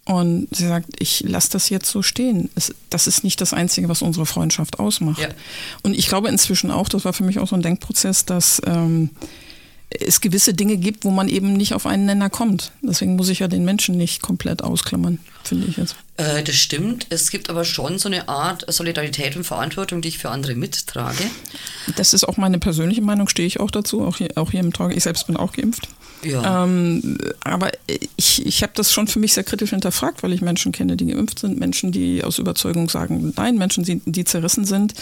[0.08, 2.48] Und sie sagt, ich lasse das jetzt so stehen.
[2.54, 5.20] Es, das ist nicht das Einzige, was unsere Freundschaft ausmacht.
[5.20, 5.28] Ja.
[5.82, 9.10] Und ich glaube inzwischen auch, das war für mich auch so ein Denkprozess, dass ähm,
[9.90, 12.72] es gewisse Dinge gibt, wo man eben nicht auf einen Nenner kommt.
[12.80, 15.94] Deswegen muss ich ja den Menschen nicht komplett ausklammern, finde ich jetzt.
[16.16, 17.06] Äh, das stimmt.
[17.10, 21.24] Es gibt aber schon so eine Art Solidarität und Verantwortung, die ich für andere mittrage.
[21.96, 24.72] Das ist auch meine persönliche Meinung, stehe ich auch dazu, auch hier, auch hier im
[24.72, 24.96] Talk.
[24.96, 25.88] Ich selbst bin auch geimpft.
[26.22, 26.64] Ja.
[26.64, 27.70] Ähm, aber
[28.16, 31.06] ich, ich habe das schon für mich sehr kritisch hinterfragt, weil ich Menschen kenne, die
[31.06, 34.94] geimpft sind, Menschen, die aus Überzeugung sagen, nein, Menschen, die, die zerrissen sind.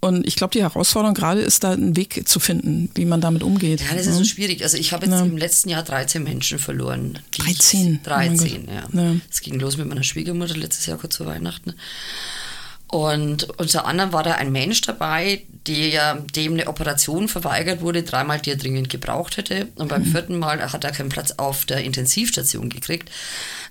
[0.00, 3.42] Und ich glaube, die Herausforderung gerade ist da einen Weg zu finden, wie man damit
[3.42, 3.80] umgeht.
[3.80, 4.62] Ja, das ist so schwierig.
[4.62, 5.22] Also ich habe jetzt Ja.
[5.24, 7.18] im letzten Jahr 13 Menschen verloren.
[7.34, 7.80] die ich- 13?
[8.04, 8.74] Oh mein 13, Gott.
[8.94, 9.02] ja.
[9.02, 9.16] Ja.
[9.30, 11.72] Es ging los mit meiner Schwiegermutter letztes Jahr kurz vor Weihnachten.
[12.94, 18.38] Und unter anderem war da ein Mensch dabei, der, dem eine Operation verweigert wurde, dreimal
[18.38, 19.66] die er dringend gebraucht hätte.
[19.74, 19.88] Und Mhm.
[19.88, 23.10] beim vierten Mal hat er keinen Platz auf der Intensivstation gekriegt,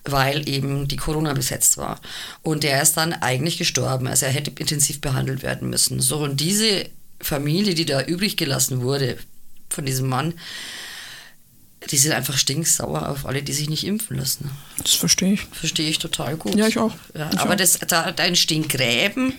[0.04, 2.02] weil eben die Corona besetzt war.
[2.42, 4.08] Und der ist dann eigentlich gestorben.
[4.08, 6.02] Also er hätte intensiv behandelt werden müssen.
[6.02, 6.88] So, und diese
[7.22, 9.16] Familie, die da übrig gelassen wurde
[9.70, 10.34] von diesem Mann,
[11.92, 14.50] die sind einfach stinksauer auf alle, die sich nicht impfen lassen.
[14.82, 15.42] Das verstehe ich.
[15.52, 16.56] Verstehe ich total gut.
[16.56, 16.94] Ja, ich auch.
[17.14, 17.58] Ja, Ich aber auch.
[17.58, 19.34] Das, da, da entstehen Gräben,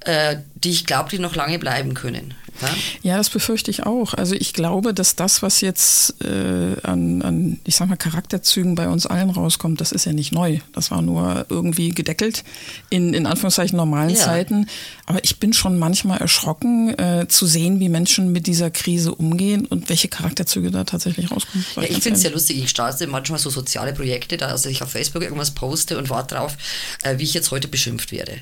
[0.00, 2.34] äh, die ich glaube, die noch lange bleiben können.
[2.60, 2.68] Ja?
[3.02, 4.14] Ja, das befürchte ich auch.
[4.14, 8.88] Also ich glaube, dass das, was jetzt äh, an, an, ich sag mal, Charakterzügen bei
[8.88, 10.58] uns allen rauskommt, das ist ja nicht neu.
[10.72, 12.44] Das war nur irgendwie gedeckelt
[12.90, 14.16] in, in Anführungszeichen normalen Ja.
[14.16, 14.66] Zeiten.
[15.06, 19.66] Aber ich bin schon manchmal erschrocken äh, zu sehen, wie Menschen mit dieser Krise umgehen
[19.66, 21.66] und welche Charakterzüge da tatsächlich rauskommen.
[21.76, 22.62] Ja, ich finde es ja lustig.
[22.62, 26.36] Ich starte manchmal so soziale Projekte, da also ich auf Facebook irgendwas poste und warte
[26.36, 26.56] drauf,
[27.02, 28.32] äh, wie ich jetzt heute beschimpft werde.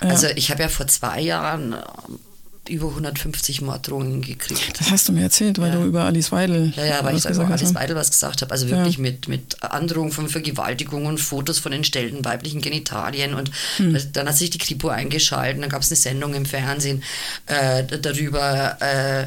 [0.00, 1.74] Also ich habe ja vor zwei Jahren
[2.68, 4.78] über 150 Morddrohungen gekriegt.
[4.78, 5.76] Das hast du mir erzählt, weil Ja.
[5.80, 7.46] du über Alice Weidel Ja, ja, weil ich über.
[7.46, 7.74] Alice ne?
[7.74, 8.50] Weidel was gesagt habe.
[8.52, 13.34] Also wirklich mit, mit Androhung von Vergewaltigung und Fotos von entstellten weiblichen Genitalien.
[13.34, 13.96] Und Hm.
[14.12, 15.62] dann hat sich die Kripo eingeschaltet.
[15.62, 17.02] Dann gab es eine Sendung im Fernsehen
[17.46, 18.76] äh, darüber.
[18.80, 19.26] Äh,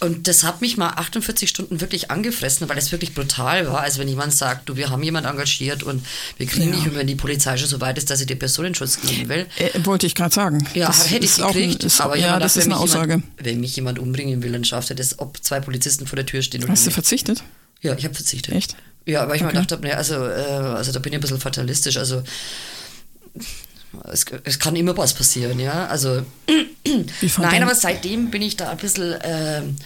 [0.00, 3.80] Und das hat mich mal 48 Stunden wirklich angefressen, weil es wirklich brutal war.
[3.80, 6.04] Also wenn jemand sagt, du, wir haben jemanden engagiert und
[6.36, 6.76] wir kriegen Ja.
[6.76, 9.46] nicht, und wenn die Polizei schon so weit ist, dass sie dir Personenschutz geben will.
[9.56, 10.66] Äh, wollte ich gerade sagen.
[10.74, 11.84] Ja, Das hätte ich ist auch ein- gekriegt.
[11.84, 13.12] ist- aber ja, mir das ist eine Aussage.
[13.14, 16.26] Jemand, wenn mich jemand umbringen will, dann schafft er das, ob zwei Polizisten vor der
[16.26, 16.94] Tür stehen oder Hast du nicht.
[16.94, 17.42] verzichtet?
[17.80, 18.54] Ja, ich habe verzichtet.
[18.54, 18.76] Echt?
[19.06, 19.56] Ja, weil ich mir Okay.
[19.56, 20.18] gedacht habe, nee, also, äh,
[20.76, 21.96] also da bin ich ein bisschen fatalistisch.
[21.96, 22.22] Also
[24.12, 25.86] es, es kann immer was passieren, ja.
[25.86, 26.22] Also
[27.38, 29.76] nein, aber seitdem bin ich da ein bisschen ähm,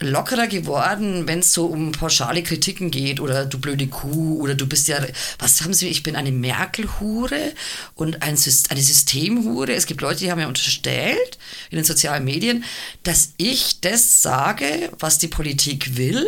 [0.00, 4.66] lockerer geworden, wenn es so um pauschale Kritiken geht oder du blöde Kuh oder du
[4.66, 4.98] bist ja,
[5.38, 7.52] was haben sie, ich bin eine Merkel-Hure
[7.94, 8.36] und ein,
[8.68, 9.72] eine Systemhure.
[9.72, 11.38] Es gibt Leute, die haben ja unterstellt
[11.70, 12.64] in den sozialen Medien,
[13.02, 16.24] dass ich das sage, was die Politik will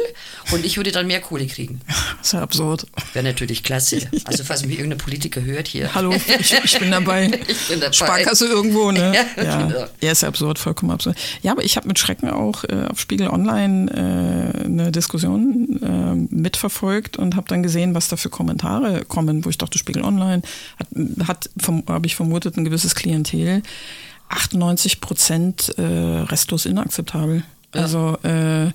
[0.51, 1.81] und ich würde dann mehr Kohle kriegen.
[2.19, 2.87] Das ist ja absurd.
[3.13, 4.01] Wäre natürlich klasse.
[4.25, 5.95] Also falls mich irgendein Politiker hört hier.
[5.95, 7.31] Hallo, ich, ich bin dabei.
[7.51, 7.93] Ich bin dabei.
[7.93, 9.01] Sparkasse irgendwo, ne?
[9.37, 9.63] Ja, ja.
[9.63, 9.87] genau.
[10.01, 11.17] ja, ist ja absurd, vollkommen absurd.
[11.43, 16.35] Ja, aber ich habe mit Schrecken auch äh, auf Spiegel Online äh, eine Diskussion äh,
[16.35, 20.43] mitverfolgt und habe dann gesehen, was da für Kommentare kommen, wo ich dachte, Spiegel Online
[20.79, 21.51] hat, hat
[21.89, 23.63] habe ich vermutet, ein gewisses Klientel.
[24.29, 27.43] 98 Prozent äh, restlos inakzeptabel.
[27.73, 28.71] Also äh,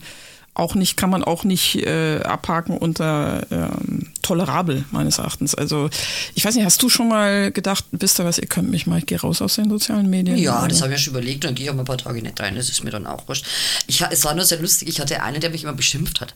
[0.54, 5.56] auch nicht, kann man auch nicht äh, abhaken unter ähm, tolerabel, meines Erachtens.
[5.56, 5.90] Also,
[6.34, 9.00] ich weiß nicht, hast du schon mal gedacht, wisst ihr was, ihr könnt mich mal,
[9.00, 10.38] ich gehe raus aus den sozialen Medien?
[10.38, 10.70] Ja, Oder?
[10.70, 12.40] das habe ich ja schon überlegt, dann gehe ich auch mal ein paar Tage nicht
[12.40, 13.46] rein, das ist mir dann auch wurscht.
[13.88, 16.34] Ich, es war nur sehr lustig, ich hatte einen, der mich immer beschimpft hat.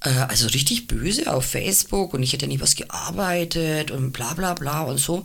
[0.00, 4.54] Äh, Also richtig böse auf Facebook und ich hätte nie was gearbeitet und bla bla
[4.54, 5.24] bla und so.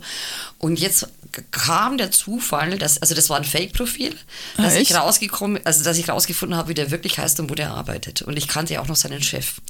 [0.58, 1.06] Und jetzt
[1.50, 4.14] kam der Zufall, dass, also das war ein Fake-Profil,
[4.56, 4.94] Ah, dass ich echt?
[4.96, 8.22] rausgekommen, also dass ich rausgefunden habe, wie der wirklich heißt und wo der arbeitet.
[8.22, 9.60] Und ich kannte ja auch noch seinen Chef.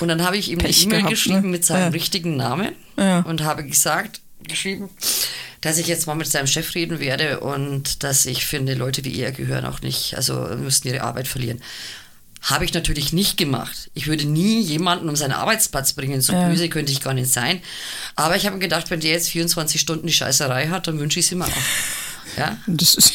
[0.00, 1.48] Und dann habe ich ihm eine Pech E-Mail gehabt, geschrieben ne?
[1.48, 1.88] mit seinem Ja.
[1.88, 3.20] richtigen Namen Ja.
[3.20, 4.90] und habe gesagt, geschrieben,
[5.62, 9.18] dass ich jetzt mal mit seinem Chef reden werde und dass ich finde, Leute wie
[9.18, 11.60] er gehören auch nicht, also müssten ihre Arbeit verlieren.
[12.42, 13.90] Habe ich natürlich nicht gemacht.
[13.94, 16.20] Ich würde nie jemanden um seinen Arbeitsplatz bringen.
[16.20, 16.48] So Ja.
[16.48, 17.60] böse könnte ich gar nicht sein.
[18.14, 21.18] Aber ich habe mir gedacht, wenn der jetzt 24 Stunden die Scheißerei hat, dann wünsche
[21.18, 21.48] ich es ihm auch.
[22.36, 22.58] Ja?
[22.66, 23.14] Das ist,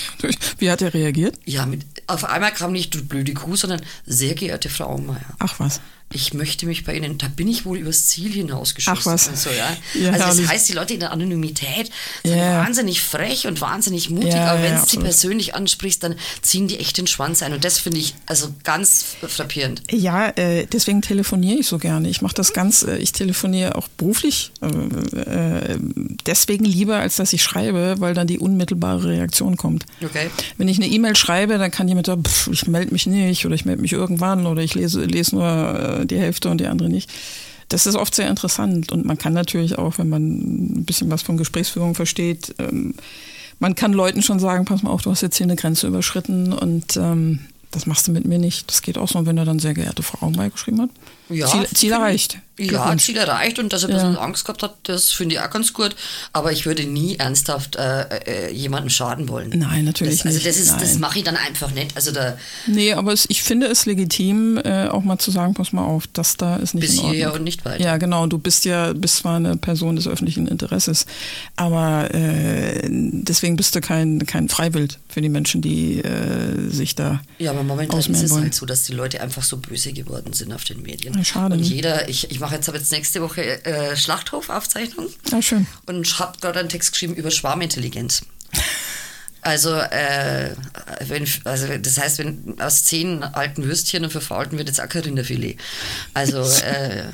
[0.58, 1.38] wie hat er reagiert?
[1.46, 5.36] Ja, mit, auf einmal kam nicht du blöde Kuh, sondern sehr geehrte Frau Aumeier.
[5.38, 5.80] Ach was.
[6.14, 9.02] Ich möchte mich bei Ihnen, da bin ich wohl übers Ziel hinausgeschossen.
[9.02, 9.28] Ach was.
[9.30, 9.76] Und so, ja.
[10.00, 10.42] Ja, also herrlich.
[10.42, 11.90] das heißt, die Leute in der Anonymität
[12.24, 12.64] sind Ja.
[12.64, 15.04] wahnsinnig frech und wahnsinnig mutig, Ja, aber ja, wenn es sie absolut.
[15.06, 17.54] persönlich ansprichst, dann ziehen die echt den Schwanz ein.
[17.54, 19.84] Und das finde ich also ganz frappierend.
[19.92, 22.10] Ja, äh, deswegen telefoniere ich so gerne.
[22.10, 24.68] Ich mache das ganz, äh, ich telefoniere auch beruflich äh,
[25.20, 25.78] äh,
[26.26, 29.86] deswegen lieber, als dass ich schreibe, weil dann die unmittelbare Reaktion kommt.
[30.04, 30.30] Okay.
[30.58, 33.56] Wenn ich eine E-Mail schreibe, dann kann jemand sagen, pff, ich melde mich nicht oder
[33.56, 36.90] ich melde mich irgendwann oder ich lese, lese nur äh, die Hälfte und die andere
[36.90, 37.12] nicht.
[37.70, 41.22] Das ist oft sehr interessant und man kann natürlich auch, wenn man ein bisschen was
[41.22, 42.96] von Gesprächsführung versteht, ähm,
[43.60, 46.52] man kann Leuten schon sagen, pass mal auf, du hast jetzt hier eine Grenze überschritten
[46.52, 47.40] und ähm,
[47.72, 48.70] das machst du mit mir nicht.
[48.70, 50.90] Das geht auch so, wenn er dann sehr geehrte Frau Augenbei geschrieben hat.
[51.30, 52.40] Ja, Ziel, Ziel erreicht.
[52.60, 52.96] Ja.
[52.98, 54.02] Ziel erreicht und dass er ein Ja.
[54.04, 55.96] bisschen Angst gehabt hat, das finde ich auch ganz gut.
[56.34, 58.02] Aber ich würde nie ernsthaft äh,
[58.50, 59.50] äh, jemandem schaden wollen.
[59.56, 60.48] Nein, natürlich das, also nicht.
[60.48, 61.00] Das, ist, das Nein.
[61.00, 61.96] mache ich dann einfach nicht.
[61.96, 65.72] Also da Nee, aber es, ich finde es legitim, äh, auch mal zu sagen, pass
[65.72, 67.14] mal auf, das da ist nicht bis in Ordnung.
[67.14, 67.82] hierher und nicht weiter.
[67.84, 68.28] Ja, genau.
[68.28, 71.06] Du bist ja, bist zwar eine Person des öffentlichen Interesses,
[71.56, 77.22] aber äh, deswegen bist du kein, kein Freiwild für die Menschen, die äh, sich da
[77.38, 78.44] Ja, aber momentan ist es wollen.
[78.44, 81.14] halt so, dass die Leute einfach so böse geworden sind auf den Medien.
[81.18, 81.68] Ja, schade, Und ne?
[81.68, 85.68] jeder, ich, ich mache jetzt, habe jetzt nächste Woche äh, Schlachthof-Aufzeichnung Ja, schön.
[85.86, 88.22] und habe gerade einen Text geschrieben über Schwarmintelligenz.
[89.44, 90.52] Also, äh,
[91.08, 95.02] wenn, also das heißt, wenn aus zehn alten Würstchen und verfaulten wird jetzt auch kein
[95.02, 95.58] Rinderfilet.
[96.14, 97.06] Also äh,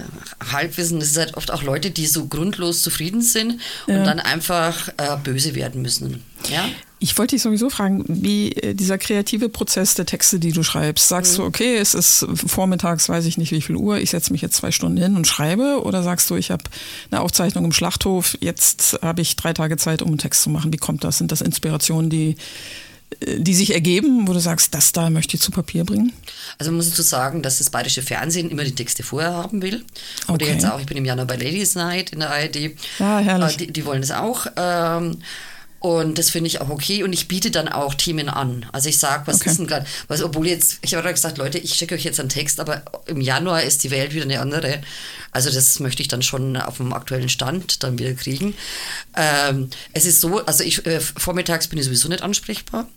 [0.52, 4.90] Halbwissen, das ist halt oft auch Leute, die so grundlos zufrieden sind und dann einfach
[4.98, 6.22] äh, böse werden müssen.
[6.50, 6.66] Ja?
[7.00, 11.08] Ich wollte dich sowieso fragen, wie äh, dieser kreative Prozess der Texte, die du schreibst,
[11.08, 14.42] sagst du, okay, es ist vormittags, weiß ich nicht wie viel Uhr, ich setze mich
[14.42, 16.64] jetzt zwei Stunden hin und schreibe, oder sagst du, ich habe
[17.12, 20.74] eine Aufzeichnung im Schlachthof, jetzt habe ich drei Tage Zeit, um einen Text zu machen.
[20.74, 21.20] Wie kommt das?
[21.20, 22.36] Sind das Inspirationen, die,
[23.20, 26.14] äh, die sich ergeben, wo du sagst, das da möchte ich zu Papier bringen?
[26.58, 29.86] Also muss ich sagen, dass das bayerische Fernsehen immer die Texte vorher haben will.
[30.30, 30.54] Oder Okay.
[30.54, 32.72] jetzt auch, ich bin im Januar bei Ladies Night in der ARD.
[32.98, 33.54] Ja, herrlich.
[33.54, 34.48] Äh, Die, die wollen das auch.
[34.56, 35.18] Ähm,
[35.88, 37.04] und das finde ich auch okay.
[37.04, 38.66] Und ich biete dann auch Themen an.
[38.74, 39.50] Also ich sage, was Okay.
[39.50, 42.20] ist denn gerade, was, obwohl jetzt, ich habe gerade gesagt, Leute, ich schicke euch jetzt
[42.20, 44.82] einen Text, aber im Januar ist die Welt wieder eine andere.
[45.32, 48.56] Also das möchte ich dann schon auf dem aktuellen Stand dann wieder kriegen.
[49.16, 52.88] Ähm, es ist so, also ich äh, vormittags bin ich sowieso nicht ansprechbar,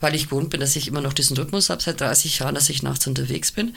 [0.00, 2.68] weil ich gewohnt bin, dass ich immer noch diesen Rhythmus habe seit 30 Jahren, dass
[2.68, 3.74] ich nachts unterwegs bin.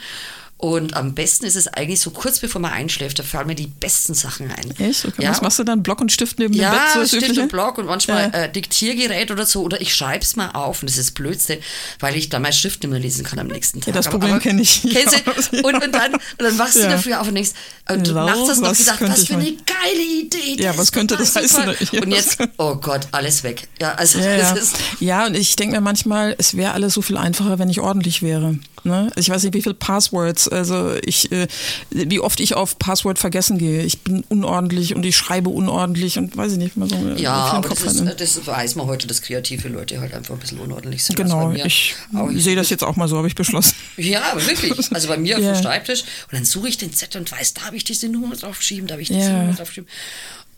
[0.60, 3.66] Und am besten ist es eigentlich so kurz bevor man einschläft, da fallen mir die
[3.66, 4.70] besten Sachen ein.
[4.78, 5.06] Echt?
[5.06, 5.22] Okay.
[5.24, 5.30] Ja.
[5.30, 5.82] Was machst du dann?
[5.82, 6.80] Block und Stift neben Ja, dem Bett?
[6.92, 7.42] so das Stift Übliche?
[7.44, 8.40] und Block und manchmal Ja.
[8.42, 9.62] äh, Diktiergerät oder so.
[9.62, 11.60] Oder ich schreib's mal auf und das ist das Blödste,
[11.98, 13.94] weil ich dann meine Schrift nicht mehr lesen kann am nächsten Tag.
[13.94, 14.82] das Aber- Problem aber- kenn ich.
[14.82, 15.30] Kennst du?
[15.56, 15.62] Ja.
[15.64, 16.90] Und, und, dann, und dann wachst du Ja.
[16.90, 17.52] dafür auf und denkst,
[17.90, 20.62] und du Wow, nachts hast du noch gedacht, was für eine geile Idee.
[20.62, 21.74] Ja, was könnte das heißen?
[21.92, 23.66] Ja, Und jetzt, oh Gott, alles weg.
[23.80, 24.56] Ja, also Ja, das ja.
[24.56, 24.76] ist...
[25.00, 28.20] ja, und ich denke mir manchmal, es wäre alles so viel einfacher, wenn ich ordentlich
[28.22, 28.58] wäre.
[28.84, 29.10] Ne?
[29.16, 31.46] Ich weiß nicht, wie viele Passwords, also ich, äh,
[31.90, 33.82] wie oft ich auf Passwort vergessen gehe.
[33.82, 37.34] Ich bin unordentlich und ich schreibe unordentlich und weiß ich nicht, mal so äh, Ja,
[37.34, 41.04] aber das, ist, das weiß man heute, dass kreative Leute halt einfach ein bisschen unordentlich
[41.04, 41.20] sind.
[41.20, 43.74] Also Genau, mir ich auch sehe das jetzt auch mal so, habe ich beschlossen.
[43.96, 44.72] Ja, aber wirklich.
[44.92, 46.02] Also bei mir auf dem Schreibtisch.
[46.02, 48.94] Und dann suche ich den Zettel und weiß, da habe ich diese Nummer draufgeschrieben, da
[48.94, 49.38] habe ich diese Ja.
[49.42, 49.88] Nummer draufgeschrieben.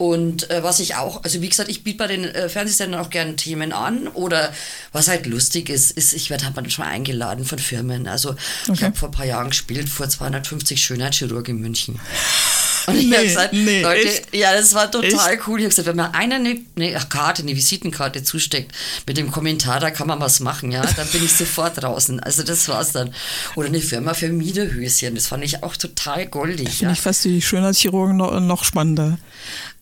[0.03, 3.09] Und äh, was ich auch, also wie gesagt, ich biete bei den äh, Fernsehsendern auch
[3.09, 4.09] gerne Themen an.
[4.09, 4.53] Oder
[4.91, 8.09] was halt lustig ist, ist, ich werde halt manchmal eingeladen von Firmen.
[8.09, 8.35] Also
[8.65, 8.85] ich Okay.
[8.87, 12.01] habe vor ein paar Jahren gespielt, vor 250 Schönheitschirurgen in München.
[12.89, 14.35] Und ich Nee, habe gesagt, nee, Leute, echt?
[14.35, 15.47] ja, das war total Echt?
[15.47, 15.61] cool.
[15.61, 18.73] Ich habe gesagt, wenn man einer eine, eine Karte, eine Visitenkarte zusteckt
[19.07, 22.19] mit dem Kommentar, da kann man was machen, ja, dann bin ich sofort draußen.
[22.19, 23.15] Also das war's dann.
[23.55, 26.67] Oder eine Firma für Miederhöschen, das fand ich auch total goldig.
[26.67, 26.73] Ja.
[26.79, 29.17] Finde ich fast die Schönheitschirurgen noch, noch spannender.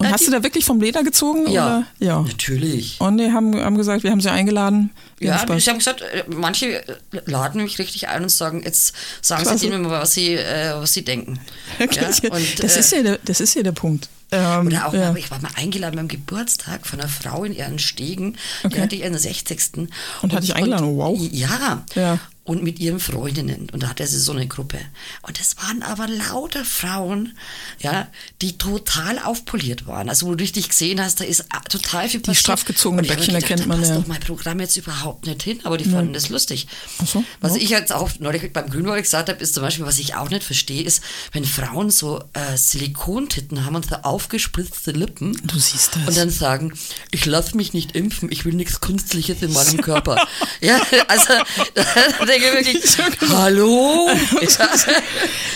[0.01, 1.47] Und Na, hast die- du da wirklich vom Leder gezogen?
[1.51, 1.87] ja, Oder?
[1.99, 2.21] ja.
[2.23, 2.99] natürlich.
[3.01, 4.89] Und die haben, haben gesagt, wir haben sie eingeladen.
[5.19, 5.59] Ja, haben Spaß.
[5.59, 9.59] ich habe gesagt, äh, manche äh, laden mich richtig ein und sagen, jetzt sagen Klasse.
[9.59, 11.39] Sie denen mal, was sie, äh, was sie denken.
[11.79, 11.85] Ja,
[12.31, 14.09] und, das, äh, ist ja der, das ist ja der Punkt.
[14.33, 15.15] Ähm, Oder auch, ja.
[15.17, 18.37] ich war mal eingeladen beim Geburtstag von einer Frau in ihren Stegen.
[18.63, 18.77] Okay.
[18.77, 19.89] Die hatte ihren 60.
[20.23, 21.19] Und hat dich eingeladen, wow.
[21.33, 21.85] Ja.
[21.95, 22.19] Ja.
[22.43, 23.69] Und mit ihren Freundinnen.
[23.71, 24.79] Und da hatte sie so eine Gruppe.
[25.23, 27.37] Und es waren aber lauter Frauen,
[27.79, 28.09] ja,
[28.43, 30.09] die total aufpoliert waren.
[30.09, 32.39] Also wo du richtig gesehen hast, da ist total viel passiert.
[32.39, 33.95] straff gezogenen Und ich hab mir Bäckchen erkennt man, ja.
[33.95, 35.61] doch mein Programm jetzt überhaupt nicht hin.
[35.65, 36.67] Aber die fanden das lustig.
[37.05, 37.63] So, Was ja.
[37.63, 40.43] ich jetzt auch neulich beim Grünwald gesagt habe, ist zum Beispiel, was ich auch nicht
[40.43, 45.39] verstehe, ist, wenn Frauen so äh, Silikontitten haben und so aufgespritzte Lippen.
[45.45, 46.09] Du siehst das.
[46.09, 46.73] Und dann sagen,
[47.11, 50.27] ich lasse mich nicht impfen, ich will nichts Künstliches in meinem Körper.
[50.61, 51.33] ja, also
[52.31, 54.09] denke ich wirklich, hallo?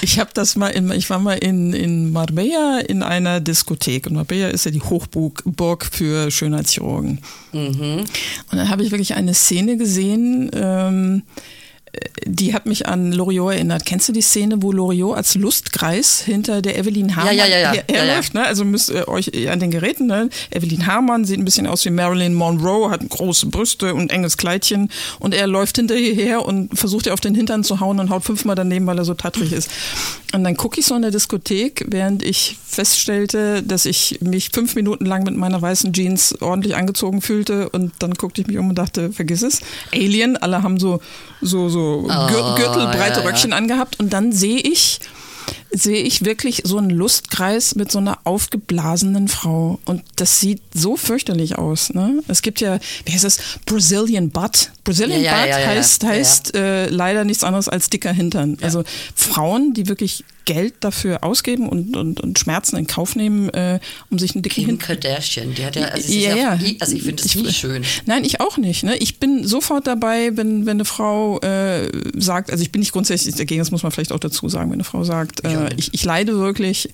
[0.02, 4.14] Ich habe das mal in, ich war mal in, in Marbella in einer Diskothek und
[4.14, 7.20] Marbella ist ja die Hochburg Burg für Schönheitschirurgen.
[7.52, 8.06] Und
[8.50, 11.22] dann habe ich wirklich eine Szene gesehen, ähm,
[12.26, 13.84] die hat mich an Loriot erinnert.
[13.86, 17.72] Kennst du die Szene, wo Loriot als Lustkreis hinter der Evelyn Hamann ja, ja, ja.
[17.72, 18.02] her- Ja, ja.
[18.02, 18.34] herläuft?
[18.34, 18.44] Ne?
[18.44, 20.28] Also müsst ihr euch an den Geräten, ne?
[20.50, 24.90] Evelyn Hamann sieht ein bisschen aus wie Marilyn Monroe, hat große Brüste und enges Kleidchen
[25.20, 28.10] und er läuft hinter ihr her und versucht ihr auf den Hintern zu hauen und
[28.10, 29.68] haut fünfmal daneben, weil er so tattrig ist.
[30.32, 34.74] Und dann gucke ich so in der Diskothek, während ich feststellte, dass ich mich fünf
[34.74, 38.68] Minuten lang mit meiner weißen Jeans ordentlich angezogen fühlte und dann guckte ich mich um
[38.70, 39.60] und dachte, vergiss es.
[39.92, 41.00] Alien, alle haben so,
[41.40, 43.30] so, so Gür Gürtelbreite ja, ja.
[43.30, 45.00] Röckchen angehabt und dann sehe ich,
[45.70, 49.78] sehe ich wirklich so einen Lustkreis mit so einer aufgeblasenen Frau.
[49.84, 51.92] Und das sieht so fürchterlich aus.
[51.92, 52.22] Ne?
[52.28, 53.38] Es gibt ja, wie heißt das?
[53.66, 54.70] Brazilian Butt.
[54.84, 58.58] Brazilian Ja, Butt ja, ja, heißt, heißt Äh, leider nichts anderes als dicker Hintern.
[58.60, 63.80] Also Frauen, die wirklich Geld dafür ausgeben und, und, und Schmerzen in Kauf nehmen, äh,
[64.10, 66.58] um sich einen dicken Kim Hintern Kardashian, die hat ja, also, ja, ja.
[66.80, 67.84] also ich finde das nicht schön.
[68.06, 68.84] Nein, ich auch nicht.
[68.84, 68.96] Ne?
[68.98, 73.34] Ich bin sofort dabei, wenn, wenn eine Frau äh, sagt, also ich bin nicht grundsätzlich
[73.34, 76.04] dagegen, das muss man vielleicht auch dazu sagen, wenn eine Frau sagt, äh, ich, ich
[76.04, 76.90] leide wirklich,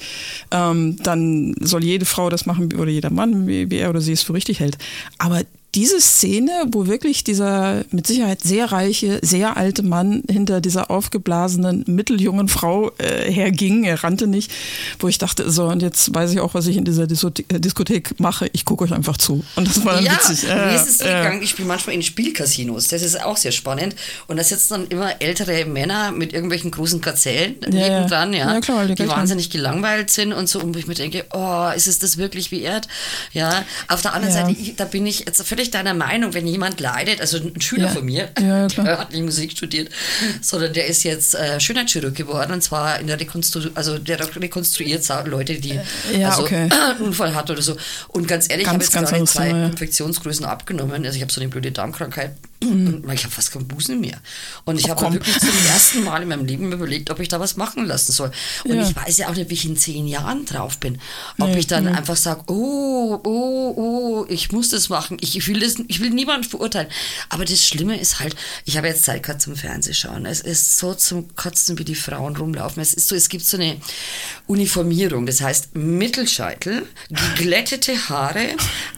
[0.53, 4.13] ähm, dann soll jede Frau das machen oder jeder Mann, wie, wie er oder sie
[4.13, 4.79] es für richtig hält.
[5.19, 5.43] Aber
[5.75, 11.85] diese Szene, wo wirklich dieser mit Sicherheit sehr reiche, sehr alte Mann hinter dieser aufgeblasenen,
[11.87, 14.51] mitteljungen Frau äh, herging, er rannte nicht,
[14.99, 17.61] wo ich dachte, so, und jetzt weiß ich auch, was ich in dieser Diskothek, äh,
[17.61, 19.45] Diskothek mache, ich gucke euch einfach zu.
[19.55, 20.49] Und das war dann Ja, witzig.
[20.49, 23.53] mir ist es so äh, gegangen, ich spiele manchmal in Spielcasinos, das ist auch sehr
[23.53, 23.95] spannend.
[24.27, 28.61] Und da sitzen dann immer ältere Männer mit irgendwelchen großen Gazellen Ja, nebendran, ja, Ja,
[28.61, 31.87] klar, die die wahnsinnig gelangweilt sind und so, und wo ich mir denke, oh, ist
[31.87, 32.89] es das wirklich wert?
[33.33, 34.47] Ja, auf der anderen Ja.
[34.47, 37.89] Seite, ich, da bin ich jetzt völlig deiner Meinung, wenn jemand leidet, also ein Schüler
[37.89, 37.91] Ja.
[37.91, 39.91] von mir, Ja, der hat nicht Musik studiert,
[40.41, 45.07] sondern der ist jetzt äh, Schönheitschirurg geworden und zwar in der Rekonstru also der rekonstruiert
[45.27, 45.79] Leute, die
[46.17, 46.69] Ja, also, okay.
[46.91, 47.77] einen Unfall hat oder so.
[48.09, 49.67] Und ganz ehrlich, Ganz, ich habe jetzt gerade zwei.
[49.67, 51.05] Infektionsgrößen abgenommen.
[51.05, 52.37] Also ich habe so eine blöde Darmkrankheit.
[53.13, 54.19] Ich habe fast keinen Busen mehr.
[54.65, 57.41] Und ich Ach, habe wirklich zum ersten Mal in meinem Leben überlegt, ob ich da
[57.41, 58.31] was machen lassen soll.
[58.65, 58.83] Und Ja.
[58.89, 61.01] ich weiß ja auch nicht, wie ich in zehn Jahren drauf bin.
[61.39, 61.91] Ob Nee, ich dann nee.
[61.91, 65.17] einfach sage, oh, oh, oh, ich muss das machen.
[65.21, 66.89] Ich will, das, ich will niemanden verurteilen.
[67.31, 70.27] Aber das Schlimme ist halt, ich habe jetzt Zeit gehabt zum Fernsehschauen.
[70.27, 72.83] Es ist so zum Kotzen, wie die Frauen rumlaufen.
[72.83, 73.77] Es ist so, es gibt so eine
[74.47, 75.27] Uniformierung.
[75.27, 76.87] Das heißt Mittelscheitel,
[77.37, 78.49] geglättete Haare,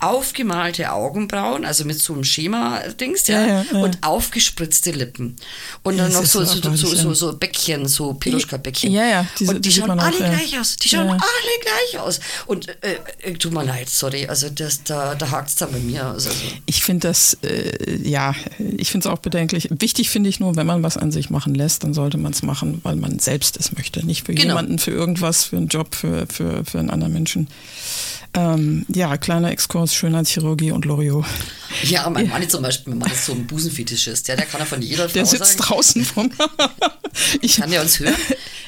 [0.01, 3.79] aufgemalte Augenbrauen, also mit so einem Schema-Dings, ja, Ja, ja, ja.
[3.85, 5.37] und aufgespritzte Lippen.
[5.83, 7.37] Und dann noch so, so so, so, so, ja.
[7.37, 8.93] Bäckchen, so Piluschka-Bäckchen.
[8.93, 10.29] Ja, ja, diese- und die die schauen auch, alle ja.
[10.31, 10.77] gleich aus.
[10.77, 11.13] Die schauen Ja.
[11.13, 12.21] alle gleich aus.
[12.47, 14.27] Und äh, äh, tut mir leid, sorry.
[14.27, 16.05] Also das, da, da hakt es dann bei mir.
[16.07, 16.31] Also.
[16.67, 19.69] Ich finde das, äh, ja, ich finde es auch bedenklich.
[19.71, 22.43] Wichtig finde ich nur, wenn man was an sich machen lässt, dann sollte man es
[22.43, 24.05] machen, weil man selbst es möchte.
[24.05, 24.49] Nicht für Genau.
[24.49, 27.49] jemanden, für irgendwas, für einen Job, für, für, für einen anderen Menschen.
[28.35, 31.27] Ähm, ja, kleiner Exkurs, Schönheitschirurgie und Loriot.
[31.83, 34.29] Ja, mein Mann zum Beispiel, mein Mann ist so ein Busenfetischist.
[34.29, 35.63] Ja, der kann ja von jeder Frau Der sitzt sagen.
[35.63, 36.31] draußen vom.
[37.41, 38.15] ich, Kann der uns hören?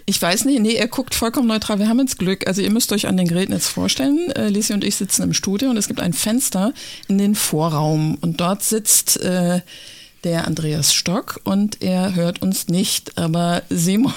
[0.07, 1.79] Ich weiß nicht, nee, er guckt vollkommen neutral.
[1.79, 2.47] Wir haben jetzt Glück.
[2.47, 4.31] Also ihr müsst euch an den Geräten jetzt vorstellen.
[4.33, 6.75] Äh, Lisi und ich sitzen im Studio und es gibt ein Fenster
[7.09, 9.62] in den Vorraum und dort sitzt äh,
[10.22, 14.12] der Andreas Stock und er hört uns nicht, aber Simon.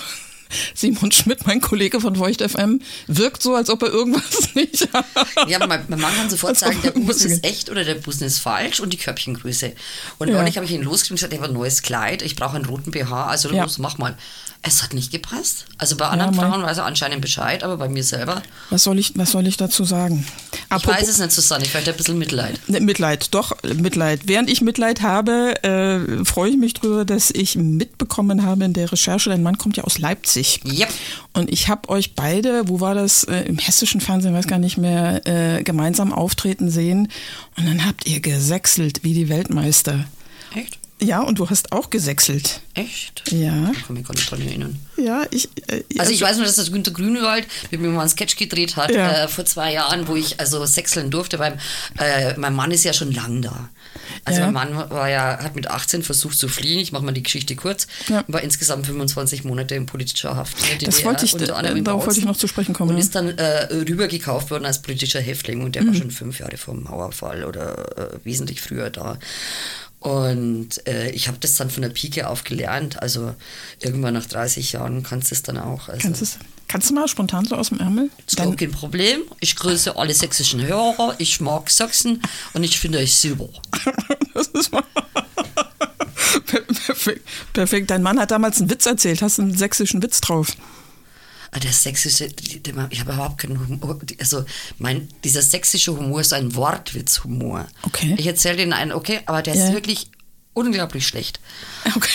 [0.74, 5.06] Simon Schmidt, mein Kollege von Feucht FM, wirkt so, als ob er irgendwas nicht hat.
[5.48, 7.96] Ja, aber mein, mein Mann kann sofort Als sagen, der Busen ist echt oder der
[7.96, 9.74] Busen ist falsch und die Körbchengröße.
[10.18, 10.36] Und Ja.
[10.36, 12.66] neulich habe ich ihn losgeschrieben und gesagt, ich habe ein neues Kleid, ich brauche einen
[12.66, 13.64] roten BH, also Ja.
[13.64, 14.18] los, mach mal.
[14.68, 15.66] Es hat nicht gepasst.
[15.78, 19.00] Also bei anderen mein- Frauen weiß er anscheinend Bescheid, aber bei mir selber, Was soll
[19.00, 20.26] ich, was soll ich dazu sagen?
[20.76, 22.60] ich weiß es nicht, Susanne, vielleicht ein bisschen Mitleid.
[22.68, 24.22] Ne, Mitleid, doch, Mitleid.
[24.26, 28.92] Während ich Mitleid habe, äh, freue ich mich drüber, dass ich mitbekommen habe in der
[28.92, 30.60] Recherche, dein Mann kommt ja aus Leipzig.
[30.66, 30.90] Yep.
[31.34, 34.78] Und ich habe euch beide, wo war das, äh, im hessischen Fernsehen, weiß gar nicht
[34.78, 37.08] mehr, äh, gemeinsam auftreten sehen.
[37.56, 40.06] Und dann habt ihr gesächselt wie die Weltmeister.
[40.54, 40.78] Echt?
[41.00, 42.62] Ja, und du hast auch gesächselt.
[42.74, 43.32] Echt?
[43.32, 44.80] Ja, Ich kann mich gar nicht dran erinnern.
[44.98, 45.48] ja, ich.
[45.68, 48.76] Äh, Also ich weiß nur, dass das Günter Grünewald mit mir mal einen Sketch gedreht
[48.78, 49.26] hat Ja.
[49.26, 51.60] äh, vor zwei Jahren, wo ich also sechseln durfte, weil
[52.00, 53.70] äh, mein Mann ist ja schon lang da.
[54.26, 54.50] Also Ja.
[54.50, 57.56] mein Mann war ja, hat mit 18 versucht zu fliehen, ich mache mal die Geschichte
[57.56, 58.24] kurz, Ja.
[58.28, 60.58] war insgesamt 25 Monate in politischer Haft.
[60.58, 62.98] in Das DDR, wollte ich- unter anderem darauf wollte ich noch zu sprechen kommen, Und
[62.98, 65.88] ist dann äh, rübergekauft worden als politischer Häftling und der Mhm.
[65.90, 69.20] war schon fünf Jahre vor dem Mauerfall oder äh, wesentlich früher da.
[70.08, 73.02] Und äh, ich habe das dann von der Pike auf gelernt.
[73.02, 73.36] Also
[73.82, 75.90] irgendwann nach 30 Jahren kannst du es dann auch.
[75.90, 76.04] Also.
[76.04, 76.40] kannst,
[76.70, 78.10] kannst du mal spontan so aus dem Ärmel?
[78.26, 79.20] Ist gar kein Problem.
[79.42, 81.16] Ich grüße alle sächsischen Hörer.
[81.18, 82.22] Ich mag Sachsen
[82.54, 83.50] und ich finde euch super.
[84.34, 84.84] Das ist mal
[86.46, 87.90] perfekt, perfekt.
[87.90, 89.24] Dein Mann hat damals einen Witz erzählt.
[89.24, 90.56] Hast du einen sächsischen Witz drauf?
[91.58, 92.30] Ah, Der sächsische,
[92.90, 94.00] ich habe überhaupt keinen Humor.
[94.20, 94.46] Also,
[94.78, 97.68] mein, dieser sächsische Humor ist ein Wortwitzhumor.
[97.84, 98.16] Okay.
[98.18, 99.68] Ich erzähle den einen, okay, aber der Ja.
[99.68, 100.08] ist wirklich
[100.54, 101.40] unglaublich schlecht.
[101.96, 102.10] Okay.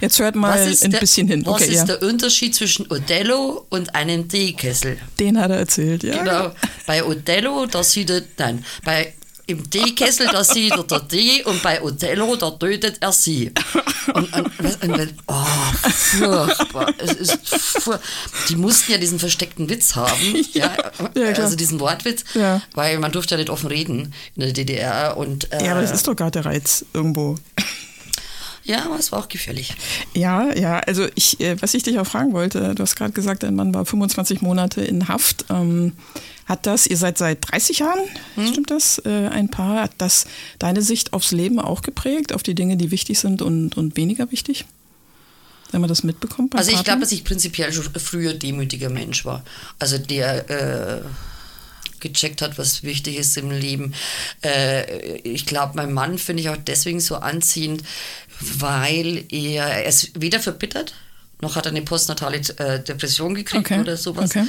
[0.00, 1.44] Jetzt hört mal ein der, bisschen hin.
[1.44, 1.84] was Okay, ist ja.
[1.84, 4.96] der Unterschied zwischen Othello und einem Teekessel?
[5.18, 6.18] Den hat er erzählt, ja.
[6.22, 6.52] Genau.
[6.86, 9.12] Bei Othello, da sieht er, nein, bei
[9.48, 13.50] im Teekessel, da sieht er der Tee und bei Othello, da tötet er sie.
[14.14, 15.44] Und, und, und, oh,
[15.90, 16.92] furchtbar.
[16.98, 17.38] Es ist
[17.82, 17.98] fur
[18.48, 20.72] Die mussten ja diesen versteckten Witz haben, ja,
[21.14, 21.44] Ja, klar.
[21.44, 22.62] also diesen Wortwitz, Ja.
[22.74, 25.16] weil man durfte ja nicht offen reden in der DDR.
[25.16, 27.36] Und, äh, Ja, aber das ist doch gerade der Reiz irgendwo.
[28.68, 29.74] Ja, aber es war auch gefährlich.
[30.14, 33.42] Ja, ja, also ich, äh, was ich dich auch fragen wollte, du hast gerade gesagt,
[33.42, 35.46] dein Mann war 25 Monate in Haft.
[35.50, 35.94] Ähm,
[36.44, 38.00] hat das, ihr seid seit 30 Jahren,
[38.36, 38.46] Hm?
[38.46, 40.26] stimmt das, äh, ein Paar, hat das
[40.58, 44.30] deine Sicht aufs Leben auch geprägt, auf die Dinge, die wichtig sind und, und weniger
[44.30, 44.64] wichtig?
[45.70, 49.44] Wenn man das mitbekommt Also ich glaube, dass ich prinzipiell schon früher demütiger Mensch war.
[49.78, 51.02] Also der äh,
[52.00, 53.92] gecheckt hat, was wichtig ist im Leben.
[54.42, 57.82] Äh, ich glaube, mein Mann finde ich auch deswegen so anziehend,
[58.40, 60.94] weil er, ist weder verbittert,
[61.40, 64.30] noch hat er eine postnatale äh, Depression gekriegt Okay, oder sowas.
[64.30, 64.46] okay.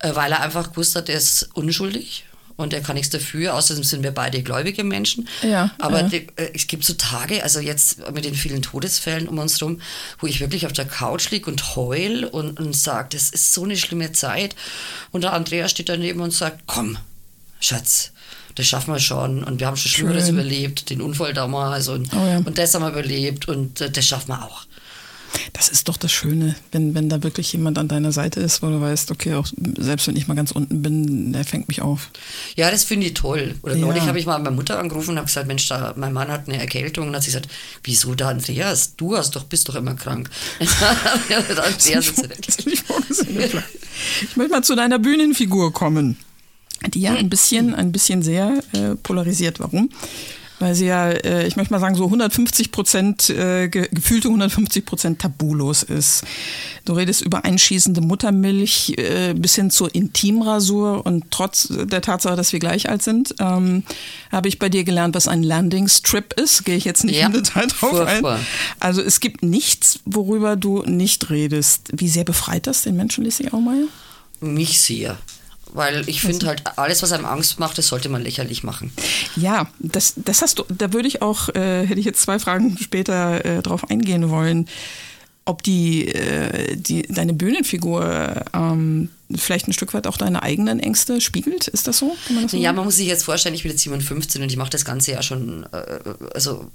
[0.00, 2.24] Äh, weil er einfach gewusst hat, er ist unschuldig.
[2.56, 5.26] Und er kann nichts dafür, außerdem sind wir beide gläubige Menschen.
[5.40, 6.08] Ja, Aber ja.
[6.08, 9.80] die, äh, es gibt so Tage, also jetzt mit den vielen Todesfällen um uns rum,
[10.18, 13.64] wo ich wirklich auf der Couch liege und heul und, und sage, das ist so
[13.64, 14.54] eine schlimme Zeit.
[15.10, 16.98] Und der Andreas steht daneben und sagt, komm,
[17.60, 18.12] Schatz,
[18.60, 19.42] das schaffen wir schon.
[19.44, 22.38] Und wir haben schon Schlimmeres überlebt, den Unfall damals und, Oh ja.
[22.38, 24.62] und das haben wir überlebt und äh, das schaffen wir auch.
[25.52, 28.66] Das ist doch das Schöne, wenn, wenn da wirklich jemand an deiner Seite ist, wo
[28.66, 29.46] du weißt, okay, auch
[29.78, 32.10] selbst wenn ich mal ganz unten bin, der fängt mich auf.
[32.56, 33.54] Ja, das finde ich toll.
[33.62, 33.86] Oder Ja.
[33.86, 36.48] neulich habe ich mal meine Mutter angerufen und habe gesagt, Mensch, da, mein Mann hat
[36.48, 37.06] eine Erkältung.
[37.08, 37.48] Und hat sie gesagt,
[37.84, 38.96] wieso da Andreas?
[38.96, 40.28] Du hast doch, bist doch immer krank.
[41.64, 42.26] Andreas ist.
[44.22, 46.16] Ich möchte mal zu deiner Bühnenfigur kommen,
[46.88, 49.60] die ja ein bisschen, ein bisschen sehr äh, polarisiert.
[49.60, 49.90] Warum?
[50.60, 54.84] Weil sie ja, äh, ich möchte mal sagen, so 150 Prozent, äh, ge gefühlte 150
[54.84, 56.22] Prozent tabulos ist.
[56.84, 62.52] Du redest über einschießende Muttermilch äh, bis hin zur Intimrasur und trotz der Tatsache, dass
[62.52, 63.84] wir gleich alt sind, ähm,
[64.30, 66.66] habe ich bei dir gelernt, was ein Landing Strip ist.
[66.66, 68.22] Gehe ich jetzt nicht Ja, im Detail drauf ein.
[68.80, 71.88] Also es gibt nichts, worüber du nicht redest.
[71.94, 73.86] Wie sehr befreit das den Menschen, Lissy Aumeier?
[74.40, 75.16] Mich sehr.
[75.72, 78.92] Weil ich finde halt, alles, was einem Angst macht, das sollte man lächerlich machen.
[79.36, 82.76] Ja, das, das hast du, da würde ich auch, äh, hätte ich jetzt zwei Fragen
[82.78, 84.66] später äh, drauf eingehen wollen
[85.50, 91.20] ob die, äh, die deine Bühnenfigur ähm, vielleicht ein Stück weit auch deine eigenen Ängste
[91.20, 91.66] spiegelt.
[91.66, 92.16] Ist das so?
[92.28, 94.56] Man das so ja, man muss sich jetzt vorstellen, ich bin jetzt 57 und ich
[94.56, 96.00] mache das Ganze ja schon äh,
[96.34, 96.70] also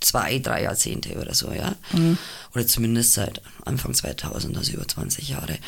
[0.00, 1.74] zwei, drei Jahrzehnte oder so, ja.
[1.92, 2.18] Mhm.
[2.54, 5.58] Oder zumindest seit Anfang 2000, also über 20 Jahre.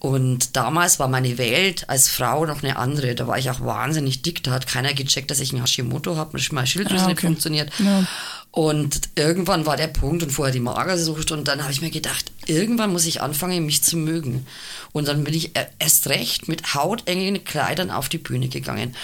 [0.00, 3.14] Und damals war meine Welt als Frau noch eine andere.
[3.14, 4.42] Da war ich auch wahnsinnig dick.
[4.42, 7.12] Da hat keiner gecheckt, dass ich ein Hashimoto habe, meine Schilddrüse ah, okay.
[7.12, 7.70] nicht funktioniert.
[7.78, 8.06] Ja.
[8.52, 12.32] Und irgendwann war der Punkt und vorher die Magersucht und dann habe ich mir gedacht,
[12.46, 14.44] irgendwann muss ich anfangen, mich zu mögen.
[14.90, 18.96] Und dann bin ich erst recht mit hautengen Kleidern auf die Bühne gegangen,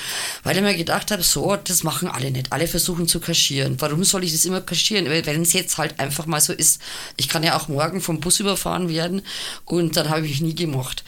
[0.42, 2.52] weil ich mir gedacht habe, so, das machen alle nicht.
[2.52, 3.76] Alle versuchen zu kaschieren.
[3.80, 5.06] Warum soll ich das immer kaschieren?
[5.06, 6.80] Wenn es jetzt halt einfach mal so ist,
[7.16, 9.22] ich kann ja auch morgen vom Bus überfahren werden
[9.64, 11.04] und dann habe ich mich nie gemocht.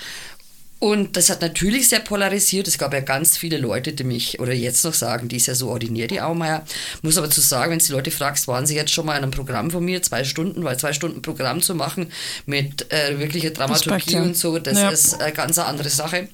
[0.80, 2.68] Und das hat natürlich sehr polarisiert.
[2.68, 5.56] Es gab ja ganz viele Leute, die mich, oder jetzt noch sagen, die ist ja
[5.56, 6.64] so ordinär, die Aumeier.
[7.02, 9.24] Muss aber zu sagen, wenn du die Leute fragst, waren sie jetzt schon mal in
[9.24, 12.12] einem Programm von mir, zwei Stunden, weil zwei Stunden Programm zu machen
[12.46, 14.22] mit äh, wirklicher Dramaturgie Respekt, ja.
[14.22, 14.90] und so, das ja.
[14.90, 16.28] ist eine ganz andere Sache.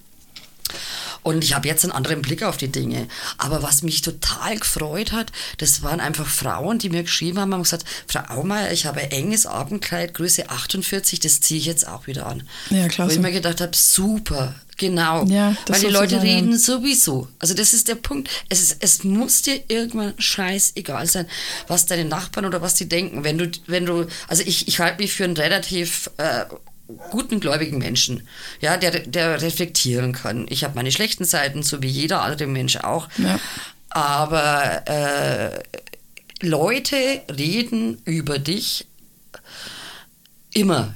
[1.25, 3.09] Und ich habe jetzt einen anderen Blick auf die Dinge.
[3.39, 7.63] Aber was mich total gefreut hat, das waren einfach Frauen, die mir geschrieben haben, haben
[7.63, 12.07] gesagt, Frau Aumeier, ich habe ein enges Abendkleid, Größe 48, das ziehe ich jetzt auch
[12.07, 12.47] wieder an.
[12.71, 13.09] Ja, klar.
[13.09, 17.29] Wo ich mir gedacht habe, super, Genau, ja, weil die Leute reden sowieso.
[17.39, 18.29] Also das ist der Punkt.
[18.49, 21.27] Es, ist, es muss dir irgendwann scheißegal sein,
[21.69, 23.23] was deine Nachbarn oder was die denken.
[23.23, 26.47] Wenn du, wenn du, also ich, ich halte mich für einen relativ äh,
[27.11, 28.27] guten, gläubigen Menschen,
[28.61, 30.47] ja, der, der reflektieren kann.
[30.49, 33.09] Ich habe meine schlechten Seiten, so wie jeder andere Mensch auch.
[33.19, 33.39] Ja.
[33.91, 35.63] Aber äh,
[36.41, 38.87] Leute reden über dich
[40.53, 40.95] immer.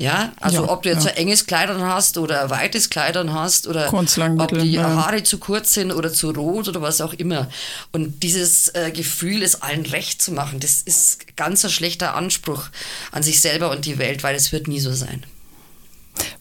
[0.00, 1.10] Ja, also ja, ob du jetzt ja.
[1.10, 4.84] ein enges Kleidern hast oder ein weites Kleidern hast oder ob die ja.
[4.84, 7.50] Haare zu kurz sind oder zu rot oder was auch immer.
[7.90, 12.68] Und dieses äh, Gefühl, es allen recht zu machen, das ist ganz ein schlechter Anspruch
[13.10, 15.26] an sich selber und die Welt, weil es wird nie so sein.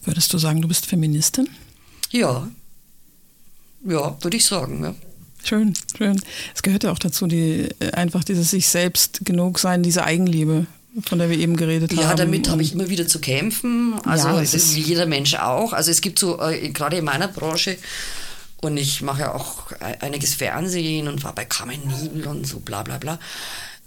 [0.04, 1.50] Würdest du sagen, du bist Feministin?
[2.12, 2.48] Ja.
[3.84, 4.94] Ja, würde ich sagen, ja.
[5.44, 6.22] Schön, schön.
[6.54, 10.68] Es gehört ja auch dazu, die, äh, einfach dieses sich selbst genug sein, diese Eigenliebe
[11.06, 12.10] von der wir eben geredet ja, haben.
[12.10, 13.96] Ja, damit habe ich immer wieder zu kämpfen.
[14.06, 15.74] Also ja, ist wie jeder Mensch auch.
[15.74, 17.78] Also es gibt so, äh, gerade in meiner Branche,
[18.62, 22.84] und ich mache ja auch einiges Fernsehen und war bei Carmen Nibel und so bla
[22.84, 23.20] bla bla.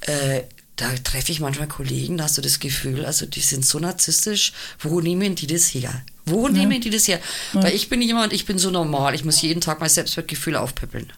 [0.03, 0.43] Äh,
[0.77, 4.53] da treffe ich manchmal Kollegen, da hast du das Gefühl, also die sind so narzisstisch,
[4.79, 6.03] wo nehmen die das her?
[6.25, 6.53] Wo ja.
[6.53, 7.21] nehmen die das her?
[7.53, 7.65] Ja.
[7.65, 11.13] Weil ich bin jemand, ich bin so normal, ich muss jeden Tag mein Selbstwertgefühl aufpöppeln.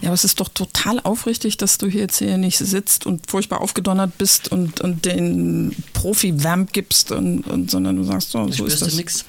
[0.00, 3.30] Ja, aber es ist doch total aufrichtig, dass du hier jetzt hier nicht sitzt und
[3.30, 8.64] furchtbar aufgedonnert bist und, und den Profi-Vamp gibst, und, und, sondern du sagst, so, so
[8.66, 8.94] ist das.
[8.94, 9.24] Nix.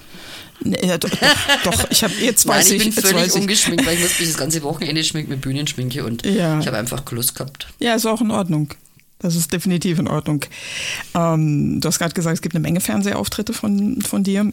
[0.62, 1.10] Nee, ja, doch,
[1.64, 4.28] doch, ich habe jetzt weiß Nein, ich, ich bin völlig ungeschminkt, weil ich muss mich
[4.28, 6.60] das ganze Wochenende schminken mit Bühnenschminke und ja.
[6.60, 7.68] ich habe einfach Lust gehabt.
[7.80, 8.74] Ja, ist auch in Ordnung.
[9.20, 10.46] Das ist definitiv in Ordnung.
[11.14, 14.52] Ähm, du hast gerade gesagt, es gibt eine Menge Fernsehauftritte von, von dir.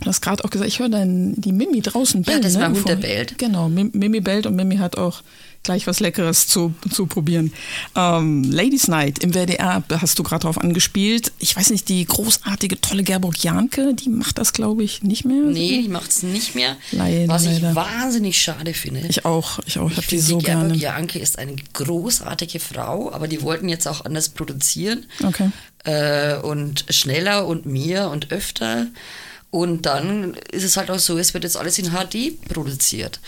[0.00, 2.38] Du hast gerade auch gesagt, ich höre dann die Mimi draußen bellen.
[2.38, 2.60] Ja, das ne?
[2.60, 3.38] war Hund, der bellt.
[3.38, 5.22] Genau, Mimi bellt und Mimi hat auch
[5.66, 7.52] gleich was Leckeres zu, zu probieren.
[7.96, 11.32] Ähm, Ladies Night im WDR hast du gerade drauf angespielt.
[11.38, 15.42] Ich weiß nicht, die großartige, tolle Gerburg Janke, die macht das, glaube ich, nicht mehr.
[15.42, 16.76] Nee, die macht es nicht mehr.
[16.92, 17.74] Leider, was ich leider.
[17.74, 19.06] wahnsinnig schade finde.
[19.08, 19.90] Ich auch, ich auch.
[19.90, 20.78] Ich, ich habe die so die Gerburg gerne.
[20.78, 25.06] Janke ist eine großartige Frau, aber die wollten jetzt auch anders produzieren.
[25.24, 25.50] Okay.
[25.84, 28.86] Äh, und schneller und mehr und öfter.
[29.50, 33.20] Und dann ist es halt auch so, es wird jetzt alles in HD produziert.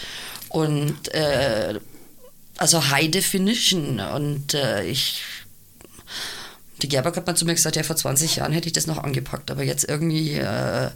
[0.49, 1.79] Und äh,
[2.57, 4.01] also High Definition.
[4.01, 5.23] Und äh, ich
[6.83, 8.99] die Gerber hat mal zu mir gesagt, ja, vor 20 Jahren hätte ich das noch
[8.99, 10.91] angepackt, aber jetzt irgendwie äh,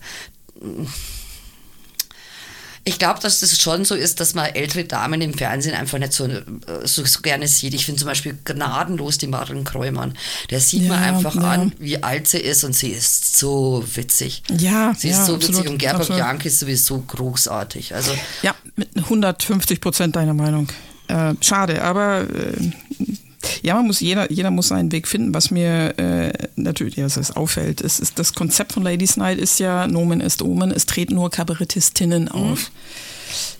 [2.84, 6.12] ich glaube, dass das schon so ist, dass man ältere Damen im Fernsehen einfach nicht
[6.12, 6.42] so, äh,
[6.84, 7.74] so, so gerne sieht.
[7.74, 10.18] Ich finde zum Beispiel gnadenlos die Maren Kreumann.
[10.50, 11.42] Der sieht ja, man einfach ja.
[11.42, 14.42] an, wie alt sie ist und sie ist so witzig.
[14.58, 17.94] Ja, sie ist ja, so absolut, witzig und Gerhard Janke ist sowieso großartig.
[17.94, 18.12] Also,
[18.42, 20.66] ja, mit 150 Prozent deiner Meinung.
[21.06, 22.70] Äh, schade, aber äh,
[23.62, 25.34] ja, man muss, jeder, jeder muss seinen Weg finden.
[25.34, 29.60] Was mir äh, natürlich ja, das auffällt, ist, ist, das Konzept von Ladies Night ist
[29.60, 32.30] ja Nomen ist Omen, es treten nur Kabarettistinnen mhm.
[32.30, 32.70] auf.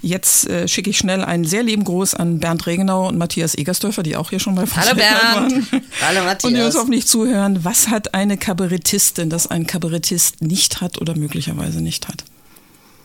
[0.03, 4.03] Jetzt äh, schicke ich schnell einen sehr lieben Gruß an Bernd Regenau und Matthias Egersdörfer,
[4.03, 5.72] die auch hier schon bei Hallo Bernd!
[5.72, 5.83] Waren.
[6.03, 6.45] Hallo Matthias!
[6.45, 7.64] Und die uns hoffentlich zuhören.
[7.64, 12.24] Was hat eine Kabarettistin, das ein Kabarettist nicht hat oder möglicherweise nicht hat?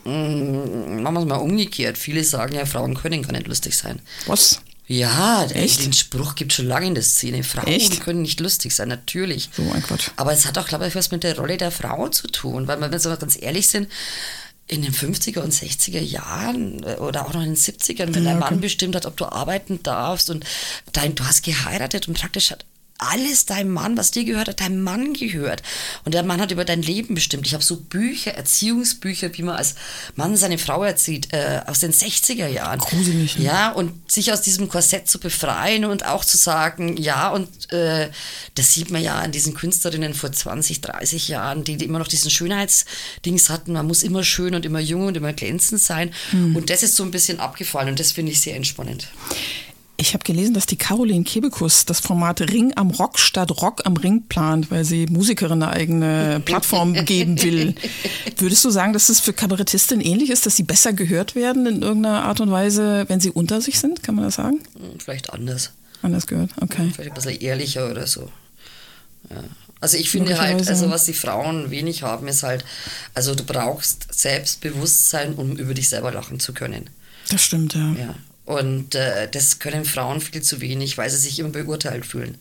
[0.04, 1.96] Mm, machen wir es mal umgekehrt.
[1.96, 4.00] Viele sagen ja, Frauen können gar nicht lustig sein.
[4.26, 4.60] Was?
[4.88, 5.84] Ja, Echt?
[5.84, 7.44] den Spruch gibt es schon lange in der Szene.
[7.44, 8.00] Frauen Echt?
[8.00, 9.50] können nicht lustig sein, natürlich.
[9.54, 10.08] So ein Quatsch.
[10.16, 12.80] Aber es hat auch, glaube ich, was mit der Rolle der Frau zu tun, weil
[12.80, 13.88] wenn wir so ganz ehrlich sind,
[14.66, 18.32] in den 50er und 60er Jahren äh, oder auch noch in den 70ern, wenn Ja,
[18.32, 18.40] okay.
[18.40, 20.44] Mann bestimmt hat, ob du arbeiten darfst und
[20.92, 22.64] dein, du hast geheiratet und praktisch hat
[22.98, 25.62] alles deinem Mann, was dir gehört hat, deinem Mann gehört.
[26.04, 27.46] Und der Mann hat über dein Leben bestimmt.
[27.46, 29.76] Ich habe so Bücher, Erziehungsbücher, wie man als
[30.16, 32.80] Mann seine Frau erzieht, äh, aus den 60er Jahren.
[32.80, 33.44] Gruselig, ne?
[33.44, 38.10] Ja, und sich aus diesem Korsett zu befreien und auch zu sagen, ja, und äh,
[38.56, 42.08] das sieht man ja an diesen Künstlerinnen vor 20, 30 Jahren, die, die immer noch
[42.08, 43.74] diesen Schönheitsdings hatten.
[43.74, 46.12] Man muss immer schön und immer jung und immer glänzend sein.
[46.30, 46.56] Hm.
[46.56, 49.06] Und das ist so ein bisschen abgefallen und das finde ich sehr entspannend.
[50.00, 53.96] Ich habe gelesen, dass die Caroline Kebekus das Format Ring am Rock statt Rock am
[53.96, 57.74] Ring plant, weil sie Musikerin eine eigene Plattform geben will.
[58.36, 61.82] Würdest du sagen, dass es für Kabarettistinnen ähnlich ist, dass sie besser gehört werden in
[61.82, 64.04] irgendeiner Art und Weise, wenn sie unter sich sind?
[64.04, 64.60] Kann man das sagen?
[64.78, 65.72] Hm, Vielleicht anders.
[66.00, 66.92] Anders gehört, okay.
[66.94, 68.30] Vielleicht ein bisschen ehrlicher oder so.
[69.30, 69.42] Ja.
[69.80, 72.64] Also ich finde halt, also was die Frauen wenig haben, ist halt,
[73.14, 76.88] also du brauchst Selbstbewusstsein, um über dich selber lachen zu können.
[77.30, 77.92] Das stimmt, ja.
[77.98, 78.14] Ja.
[78.48, 82.38] Und äh, das können Frauen viel zu wenig, weil sie sich immer beurteilt fühlen.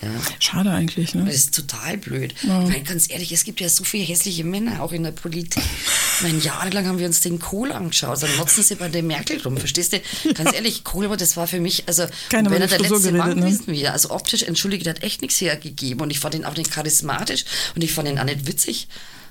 [0.00, 0.08] Ja.
[0.38, 1.24] Schade eigentlich, ne?
[1.24, 2.36] Das ist total blöd.
[2.42, 2.62] Ja.
[2.62, 5.64] Ich meine, ganz ehrlich, es gibt ja so viele hässliche Männer, auch in der Politik.
[5.64, 9.42] Ich meine, jahrelang haben wir uns den Kohl angeschaut, dann motzen sie bei der Merkel
[9.42, 10.00] rum, verstehst du?
[10.34, 13.18] Ganz ehrlich, Kohl, aber das war für mich, also, Keiner wenn er der letzte geredet,
[13.18, 13.46] Mann ne?
[13.46, 16.56] gewesen wäre, also optisch, entschuldige, der hat echt nichts hergegeben und ich fand ihn auch
[16.56, 17.44] nicht charismatisch
[17.74, 18.86] und ich fand ihn auch nicht witzig.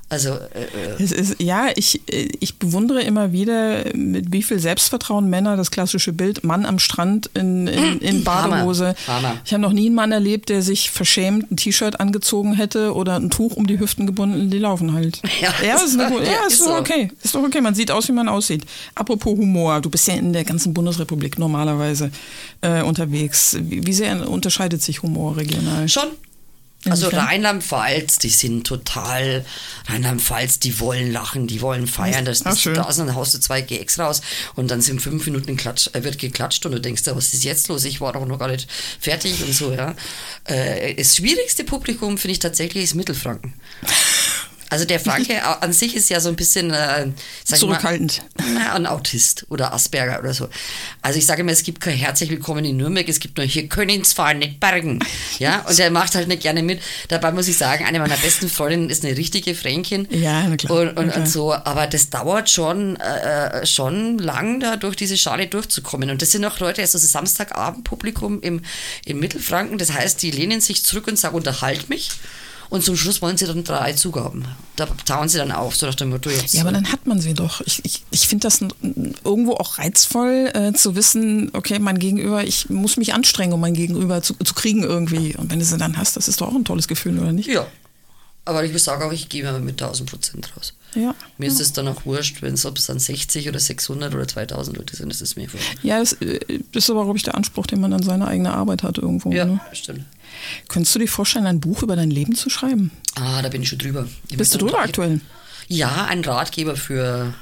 [0.10, 0.64] Also, äh,
[0.98, 5.56] äh, Es ist, ja, ich, äh, ich bewundere immer wieder, mit wie viel Selbstvertrauen Männer,
[5.56, 8.96] das klassische Bild, Mann am Strand in, in, in Badehose.
[9.08, 9.42] Hammer, Hammer.
[9.46, 13.16] Ich habe noch nie einen Mann erlebt, der sich verschämt ein T-Shirt angezogen hätte oder
[13.18, 15.22] ein Tuch um die Hüften gebunden, die laufen halt.
[15.42, 16.76] Ja, ja, ist eine, ja, Ja, ist, ist doch so.
[16.78, 17.12] okay.
[17.24, 17.62] Ist doch okay.
[17.62, 18.66] Man sieht aus, wie man aussieht.
[18.96, 22.12] Apropos Humor, du bist ja in der ganzen Bundesrepublik normalerweise
[22.62, 23.56] äh, unterwegs.
[23.62, 25.88] Wie, wie sehr unterscheidet sich Humor regional?
[25.88, 26.10] Schon.
[26.86, 27.10] Also?
[27.10, 29.46] Rheinland-Pfalz, die sind total,
[29.88, 32.24] Rheinland-Pfalz, die wollen lachen, die wollen feiern.
[32.24, 32.74] Das Ach, bist du schön.
[32.76, 34.22] draußen, dann haust du zwei Gags raus
[34.56, 37.44] und dann sind fünf Minuten Klatsch, äh, wird geklatscht und du denkst, ja, was ist
[37.44, 37.84] jetzt los?
[37.84, 38.70] Ich war doch noch gar nicht
[39.00, 39.94] fertig und so, ja.
[40.46, 43.54] Äh, das schwierigste Publikum finde ich tatsächlich ist Mittelfranken.
[44.70, 47.08] Also der Franke an sich ist ja so ein bisschen äh,
[47.44, 48.22] sag ich Zurückhaltend.
[48.38, 50.48] Mal, ein Autist oder Asperger oder so.
[51.02, 53.70] Also ich sage immer, es gibt kein herzlich willkommen in Nürnberg, es gibt nur hier
[54.04, 55.00] zwar nicht bergen.
[55.40, 56.82] Ja, und der macht halt nicht gerne mit.
[57.08, 60.08] Dabei muss ich sagen, eine meiner besten Freundinnen ist eine richtige Fränkin.
[60.12, 61.18] Ja, na klar, Und, und, na klar.
[61.18, 66.10] und so, aber das dauert schon, äh, schon lang, da durch diese Schale durchzukommen.
[66.10, 68.62] Und das sind auch Leute, also das Samstagabendpublikum im,
[69.06, 69.78] im Mittelfranken.
[69.78, 72.12] Das heißt, die lehnen sich zurück und sagen, unterhalt mich.
[72.70, 74.46] Und zum Schluss wollen sie dann drei Zugaben.
[74.76, 76.54] Da tauen sie dann auf, so nach dem Motto jetzt.
[76.54, 77.62] Ja, aber dann hat man sie doch.
[77.62, 78.62] Ich, ich, ich finde das
[79.24, 83.74] irgendwo auch reizvoll äh, zu wissen, okay, mein Gegenüber, ich muss mich anstrengen, um mein
[83.74, 85.36] Gegenüber zu, zu kriegen irgendwie.
[85.36, 87.50] Und wenn du sie dann hast, das ist doch auch ein tolles Gefühl, oder nicht?
[87.50, 87.66] Ja.
[88.46, 90.74] Aber ich sage auch, ich gehe immer mit 1000 Prozent raus.
[90.96, 91.14] Ja.
[91.38, 94.28] Mir ist es dann auch wurscht, wenn es ob es dann 60 oder 600 oder
[94.28, 95.78] 2000 Leute sind, das ist mir wurscht.
[95.84, 96.40] Ja, das, äh,
[96.72, 99.32] das ist aber, glaube ich, der Anspruch, den man an seine eigene Arbeit hat irgendwo.
[99.32, 99.60] Ja, Ne?
[99.74, 100.06] stimmt.
[100.68, 102.92] Könntest du dir vorstellen, ein Buch über dein Leben zu schreiben?
[103.16, 104.08] Ah, da bin ich schon drüber.
[104.30, 105.22] Ich Bist du drüber aktuell?
[105.68, 107.34] Ja, ein Ratgeber für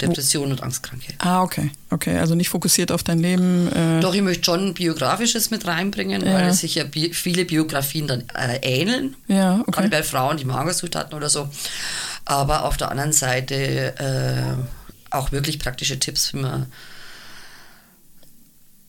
[0.00, 1.12] Depressionen und Angstkranke.
[1.18, 1.70] Ah, okay.
[1.90, 3.70] Okay, also nicht fokussiert auf dein Leben.
[3.72, 6.34] Äh, Doch, ich möchte schon Biografisches mit reinbringen, Ja.
[6.34, 9.14] weil sich ja bi viele Biografien dann äh, ähneln.
[9.28, 9.70] Ja, okay.
[9.70, 11.48] Gerade bei Frauen, die Magersucht hatten oder so.
[12.24, 16.66] Aber auf der anderen Seite äh, auch wirklich praktische Tipps, wie man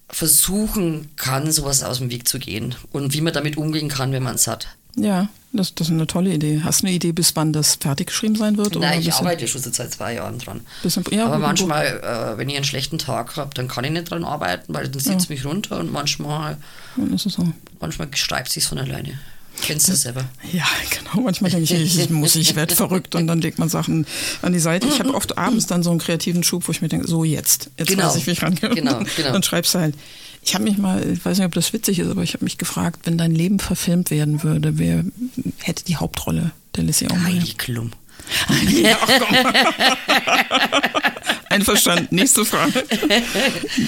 [0.10, 4.24] versuchen kann, sowas aus dem Weg zu gehen und wie man damit umgehen kann, wenn
[4.24, 4.68] man es hat.
[4.96, 6.62] Ja, das, das ist eine tolle Idee.
[6.64, 8.76] Hast du eine Idee, bis wann das fertig geschrieben sein wird?
[8.76, 10.62] Nein, ich arbeite schon seit zwei Jahren dran.
[10.84, 14.10] Bisschen, ja, Aber manchmal, äh, wenn ich einen schlechten Tag habe, dann kann ich nicht
[14.10, 16.58] dran arbeiten, weil dann zieht es mich runter und manchmal,
[16.96, 17.52] Dann ist es so.
[17.82, 19.20] manchmal schreibt sich von alleine.
[19.62, 20.26] Kennst du das selber?
[20.52, 21.24] Ja, genau.
[21.24, 24.06] Manchmal denke ich, ich muss, ich werde verrückt und dann legt man Sachen
[24.42, 24.88] an die Seite.
[24.88, 27.70] Ich habe oft abends dann so einen kreativen Schub, wo ich mir denke, so jetzt,
[27.78, 28.06] jetzt Genau.
[28.08, 28.70] weiß ich, wie ich rangehe.
[28.70, 29.32] Genau, genau.
[29.32, 29.96] Dann schreibst du halt.
[30.44, 32.58] Ich habe mich mal, ich weiß nicht, ob das witzig ist, aber ich habe mich
[32.60, 35.04] gefragt, wenn dein Leben verfilmt werden würde, wer
[35.64, 37.24] hätte die Hauptrolle der Lissy Aumeier?
[37.42, 37.92] Heidi Klum.
[38.72, 39.36] Ja, komm.
[41.50, 42.14] Einverstanden.
[42.16, 42.84] Nächste Frage.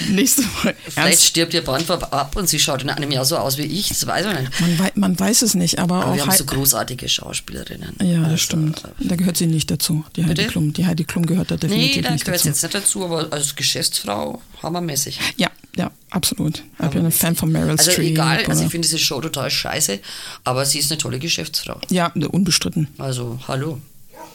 [0.08, 0.76] Nächste Frage.
[0.84, 1.24] Vielleicht Ernst?
[1.26, 4.06] stirbt ihr Band ab und sie schaut in einem Jahr so aus wie ich, das
[4.06, 4.60] weiß man nicht.
[4.60, 7.94] Man, wei man weiß es nicht, aber, Aber auch wir haben so großartige Schauspielerinnen.
[8.00, 8.82] Ja, das Also, stimmt.
[9.00, 10.04] Da gehört sie nicht dazu.
[10.16, 10.48] Die Heidi Bitte?
[10.48, 10.72] Klum.
[10.72, 12.48] Die Heidi Klum gehört da definitiv Nee, da nicht gehört dazu.
[12.48, 15.18] jetzt nicht dazu, aber als Geschäftsfrau hammermäßig.
[15.36, 16.62] Ja, ja, absolut.
[16.82, 18.12] Ich bin ein Fan von Meryl Also Streep.
[18.12, 19.98] egal, also ich finde diese Show total scheiße,
[20.44, 21.80] aber sie ist eine tolle Geschäftsfrau.
[21.90, 22.88] ja, unbestritten.
[22.98, 23.80] Also, hallo.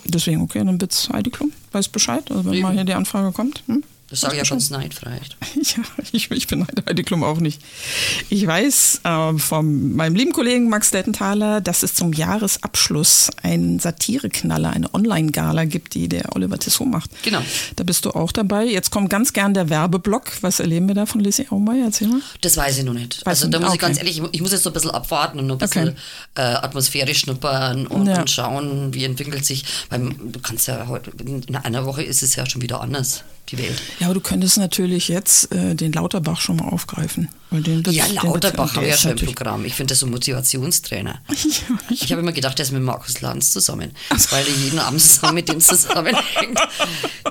[0.05, 1.51] Deswegen, okay, dann wird's Heidi Klum.
[1.71, 2.61] Weiß Bescheid, also wenn Eben.
[2.63, 3.63] mal hier die Anfrage kommt.
[3.67, 3.83] Hm?
[4.13, 5.19] Das sage ich ja ganz neidfrei.
[5.55, 7.59] Ja, ich, ich bin Heidi Klum auch nicht.
[8.29, 14.69] Ich weiß äh, von meinem lieben Kollegen Max Dettenthaler, dass es zum Jahresabschluss einen Satireknaller,
[14.71, 17.09] eine Online-Gala gibt, die der Oliver Tissot macht.
[17.23, 17.41] Genau.
[17.77, 18.65] Da bist du auch dabei.
[18.65, 20.31] Jetzt kommt ganz gern der Werbeblock.
[20.41, 21.85] Was erleben wir da von Lizzie Aumeier?
[21.85, 22.21] Erzähl mal.
[22.41, 23.25] Das weiß ich noch nicht.
[23.25, 24.05] Weißt also da muss ich ganz Okay.
[24.07, 25.97] ehrlich, ich muss jetzt noch ein bisschen abwarten und noch ein bisschen Okay.
[26.35, 28.19] äh, Atmosphäre schnuppern und, Ja.
[28.19, 29.63] und schauen, wie entwickelt sich.
[29.89, 33.57] Weil du kannst ja heute, in einer Woche ist es ja schon wieder anders, die
[33.57, 33.81] Welt.
[33.99, 37.27] Ja, aber du könntest natürlich jetzt äh, den Lauterbach schon mal aufgreifen.
[37.49, 39.65] Weil den Ja, den Lauterbach habe ich ja ist schon im Programm.
[39.65, 41.21] Ich finde das so ein Motivationstrainer.
[41.89, 43.91] Ich habe immer gedacht, der ist mit Markus Lanz zusammen,
[44.31, 46.59] weil er jeden Abend zusammen mit dem zusammenhängt.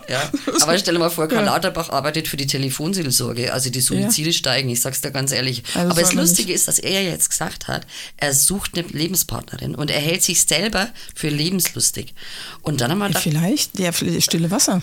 [0.09, 0.31] Ja.
[0.61, 1.53] Aber stell dir mal vor, Karl Ja.
[1.53, 3.53] Lauterbach arbeitet für die Telefonseelsorge.
[3.53, 5.63] Also die Suizide steigen, ich sag's dir ganz ehrlich.
[5.75, 7.87] Also Aber das Lustige ist, dass er jetzt gesagt hat,
[8.17, 12.15] er sucht eine Lebenspartnerin und er hält sich selber für lebenslustig.
[12.63, 14.83] Und dann haben wir Ja, gedacht, vielleicht, der Stille Wasser.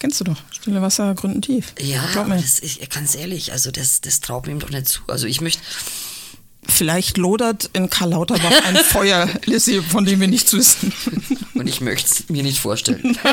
[0.00, 0.38] Kennst du doch.
[0.50, 1.74] Stille Wasser gründen tief.
[1.78, 2.40] ja, Glaub aber mir.
[2.40, 5.02] das, ich, ganz ehrlich, also das, das traut mir ihm doch nicht zu.
[5.06, 5.62] Also ich möchte,
[6.68, 10.92] Vielleicht lodert in Karl Lauterbach ein Feuer, Lissy, von dem wir nichts wissen.
[11.54, 13.18] und ich möchte es mir nicht vorstellen.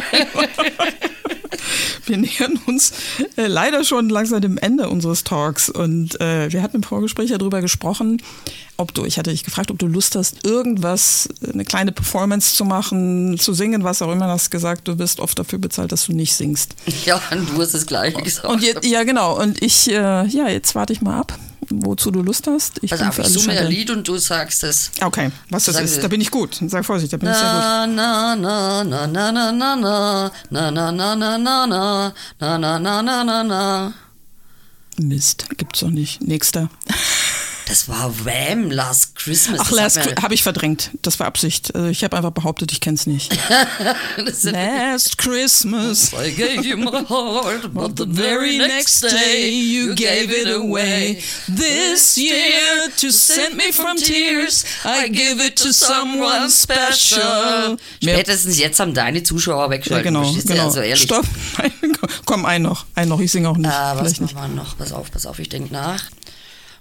[2.06, 2.94] Wir nähern uns
[3.36, 7.38] äh, leider schon langsam dem Ende unseres Talks und äh, wir hatten im Vorgespräch ja
[7.38, 8.22] darüber gesprochen,
[8.78, 12.64] ob du, ich hatte dich gefragt, ob du Lust hast, irgendwas, eine kleine Performance zu
[12.64, 16.14] machen, zu singen, was auch immer, hast gesagt, du bist oft dafür bezahlt, dass du
[16.14, 16.76] nicht singst.
[17.06, 18.48] Ja, und du hast das Gleiche gesagt.
[18.48, 21.38] Und jetzt, ja genau, und ich, äh, ja, jetzt warte ich mal ab,
[21.70, 22.80] wozu du Lust hast.
[22.82, 23.68] Ich auf, für ich summe ein.
[23.68, 24.92] Lied und du sagst es.
[25.02, 26.60] Okay, was das ist, da bin ich gut.
[26.68, 27.62] Sag Vorsicht, da bin ich sehr gut.
[27.62, 32.80] Na, na, na, na, na, na, na, na, na, na, na, na, na, na, na,
[32.80, 33.94] na, na, na, na.
[35.00, 36.22] Mist, gibt's doch nicht.
[36.22, 36.70] Nächster.
[37.68, 38.72] Das war Wham!
[38.72, 39.60] Last Christmas.
[39.62, 40.92] Ach, Das Last mir- habe ich verdrängt.
[41.02, 41.76] Das war Absicht.
[41.76, 43.38] Also ich habe einfach behauptet, ich kenn's nicht.
[44.26, 46.12] das sind- Last Christmas.
[46.14, 51.22] I gave you my heart, but The very next day you gave it away.
[51.48, 52.38] This year
[53.02, 57.78] to send me from tears, I give it to someone special.
[58.02, 60.06] Spätestens jetzt haben deine Zuschauer ja, weggeschaltet.
[60.06, 60.54] genau, verstehst du?
[60.54, 60.66] genau.
[60.68, 61.02] Also ehrlich.
[61.04, 61.26] Stopp.
[61.58, 61.72] Nein,
[62.26, 63.20] komm, ein noch, ein noch.
[63.20, 63.70] Ich singe auch nicht.
[63.70, 64.36] Ah, was machen nicht.
[64.36, 64.78] wir noch?
[64.78, 66.02] Pass auf, pass auf, ich denke nach.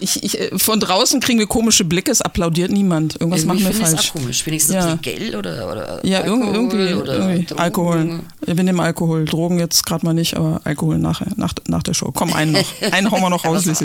[0.00, 3.20] Ich, ich, äh, von draußen kriegen wir komische Blicke, es applaudiert niemand.
[3.20, 4.10] Irgendwas machen wir falsch.
[4.10, 4.46] auch komisch.
[4.46, 4.94] Wenigstens Ja.
[5.02, 7.44] Geld oder, oder Ja, Alkohol irg- irgendwie, oder irgendwie.
[7.46, 7.60] Drogen.
[7.60, 8.20] Alkohol.
[8.46, 9.24] Wir nehmen Alkohol.
[9.24, 12.12] Drogen jetzt gerade mal nicht, aber Alkohol nachher, nach, nach der Show.
[12.14, 12.64] Komm, einen noch.
[12.92, 13.82] Einen hauen wir noch raus, was.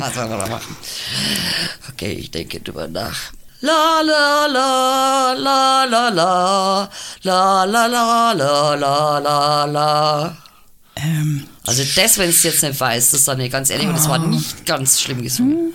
[1.90, 3.16] Okay, ich denke drüber nach.
[3.62, 6.90] La la la la la la
[7.24, 10.38] la la la la la la la.
[10.96, 14.08] Ähm, Also das, wenn es jetzt nicht weiß, das ist dann ganz ehrlich, und es
[14.08, 15.74] war nicht ganz schlimm gesungen.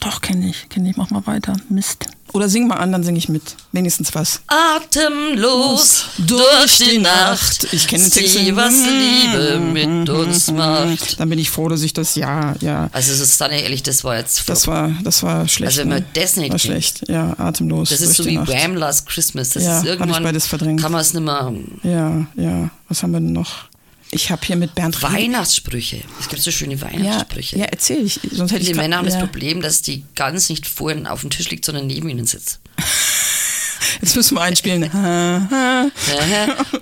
[0.00, 0.68] doch, kenne ich.
[0.68, 0.96] Kenne ich.
[0.96, 1.54] Mach mal weiter.
[1.68, 2.04] Mist.
[2.34, 3.54] Oder sing mal an, dann singe ich mit.
[3.70, 4.40] Wenigstens was.
[4.48, 7.68] Atemlos durch die Nacht.
[7.72, 8.32] Ich kenne den Text.
[8.34, 11.20] Sieh, was Liebe mit uns macht.
[11.20, 12.88] Dann bin ich froh, dass ich das ja, ja.
[12.92, 15.68] Also es ist dann ehrlich, das war jetzt Das war, das war schlecht.
[15.68, 16.06] Also wenn man ne?
[16.12, 17.08] das nicht war schlecht.
[17.08, 17.90] Ja, atemlos.
[17.90, 18.48] Das ist so wie Nacht.
[18.48, 18.74] Wham!
[18.74, 19.50] Last Christmas.
[19.50, 20.82] Das Ja, ist hab ich irgendwann beides verdrängt.
[20.82, 21.52] kann man es nicht mehr.
[21.84, 22.70] Ja, ja.
[22.88, 23.66] Was haben wir denn noch?
[24.14, 26.02] Ich habe hier mit Bernd Weihnachtsprüche.
[26.20, 27.58] Es gibt so schöne Ja, Weihnachtssprüche.
[27.58, 28.20] ja, erzähl ich.
[28.32, 29.10] Sonst hätte ich grad- Männer haben ja.
[29.12, 32.24] das Problem, dass die Gans nicht vor ihnen auf dem Tisch liegt, sondern neben ihnen
[32.24, 32.60] sitzt.
[34.00, 34.84] Jetzt müssen wir einspielen.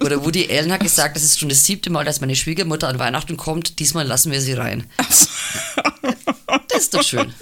[0.00, 2.98] Oder Woody Allen hat gesagt, das ist schon das siebte Mal, dass meine Schwiegermutter an
[2.98, 3.78] Weihnachten kommt.
[3.78, 4.84] Diesmal lassen wir sie rein.
[6.68, 7.32] Das ist doch schön.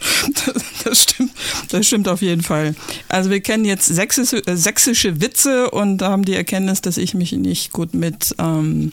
[0.84, 1.32] Das stimmt,
[1.68, 2.74] das stimmt auf jeden Fall.
[3.08, 7.32] Also wir kennen jetzt sächsische, äh, sächsische Witze und haben die Erkenntnis, dass ich mich
[7.32, 8.92] nicht gut mit ähm,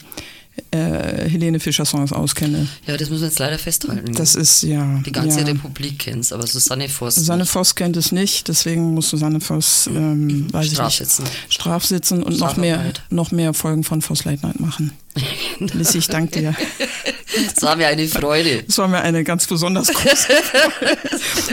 [0.72, 2.68] äh, Helene Fischer Songs auskenne.
[2.86, 4.14] Ja, das müssen wir jetzt leider festhalten.
[4.14, 5.02] Das ist ja.
[5.06, 5.46] die ganze ja.
[5.46, 7.16] Republik kennt aber Susanne Voss.
[7.16, 7.52] Susanne nicht.
[7.52, 11.26] Voss kennt es nicht, deswegen muss Susanne Voss ähm, weiß Strafsitzen.
[11.26, 14.92] Ich nicht, strafsitzen und noch mehr, noch mehr Folgen von Voss Late Night machen.
[15.60, 16.56] Lissy, ich danke dir.
[17.56, 18.64] Das war mir eine Freude.
[18.64, 20.28] Das war mir eine ganz besonders große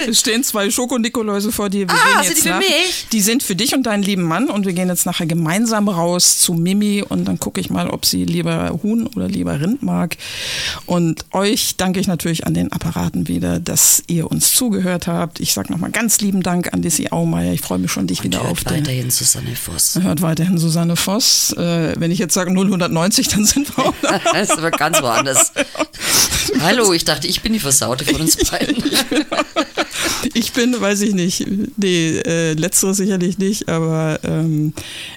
[0.08, 1.88] Es stehen zwei Schokonikoläuse vor dir.
[1.88, 3.06] Wir Ah, sind die für mich?
[3.12, 6.38] Die sind für dich und deinen lieben Mann und wir gehen jetzt nachher gemeinsam raus
[6.38, 10.16] zu Mimi und dann gucke ich mal, ob sie lieber Huhn oder lieber Rind mag.
[10.86, 15.40] Und euch danke ich natürlich an den Apparaten wieder, dass ihr uns zugehört habt.
[15.40, 17.52] Ich sage nochmal ganz lieben Dank an Lissy Aumeier.
[17.52, 19.98] Ich freue mich schon, dich wieder Hört auf der weiterhin Susanne Voss.
[20.00, 21.52] Hört weiterhin Susanne Voss.
[21.56, 23.94] Äh, wenn ich jetzt sage 090, dann sind wir auch
[24.32, 25.43] Das ist aber ganz woanders.
[26.60, 28.76] Hallo, ich dachte, ich bin die Versaute von uns beiden.
[30.34, 34.72] ich bin, weiß ich nicht, nee, äh, letzteres sicherlich nicht, aber ähm,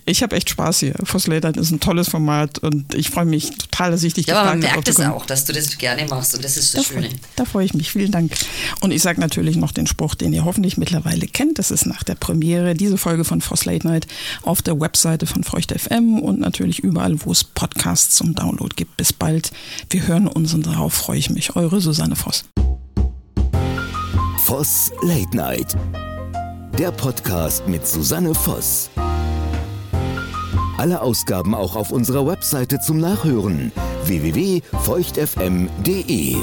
[0.05, 0.93] ich habe echt Spaß hier.
[1.03, 4.27] Voss Late Night ist ein tolles Format und ich freue mich total, dass ich dich
[4.27, 5.09] Ja, aber man gefragt merkt habe.
[5.09, 7.09] es auch, dass du das gerne machst und das ist Da, das freu- Schöne.
[7.35, 7.91] da freue ich mich.
[7.91, 8.31] Vielen Dank.
[8.81, 11.59] Und ich sage natürlich noch den Spruch, den ihr hoffentlich mittlerweile kennt.
[11.59, 14.07] Das ist nach der Premiere diese Folge von Voss Late Night
[14.43, 18.97] auf der Webseite von Feucht FM und natürlich überall, wo es Podcasts zum Download gibt.
[18.97, 19.51] Bis bald.
[19.89, 21.55] Wir hören uns und darauf freue ich mich.
[21.55, 22.45] Eure Susanne Voss.
[24.39, 25.75] Voss Late Night.
[26.79, 28.89] Der Podcast mit Susanne Voss.
[30.77, 33.71] Alle Ausgaben auch auf unserer Webseite zum Nachhören
[34.05, 36.37] www.feuchtfm.de.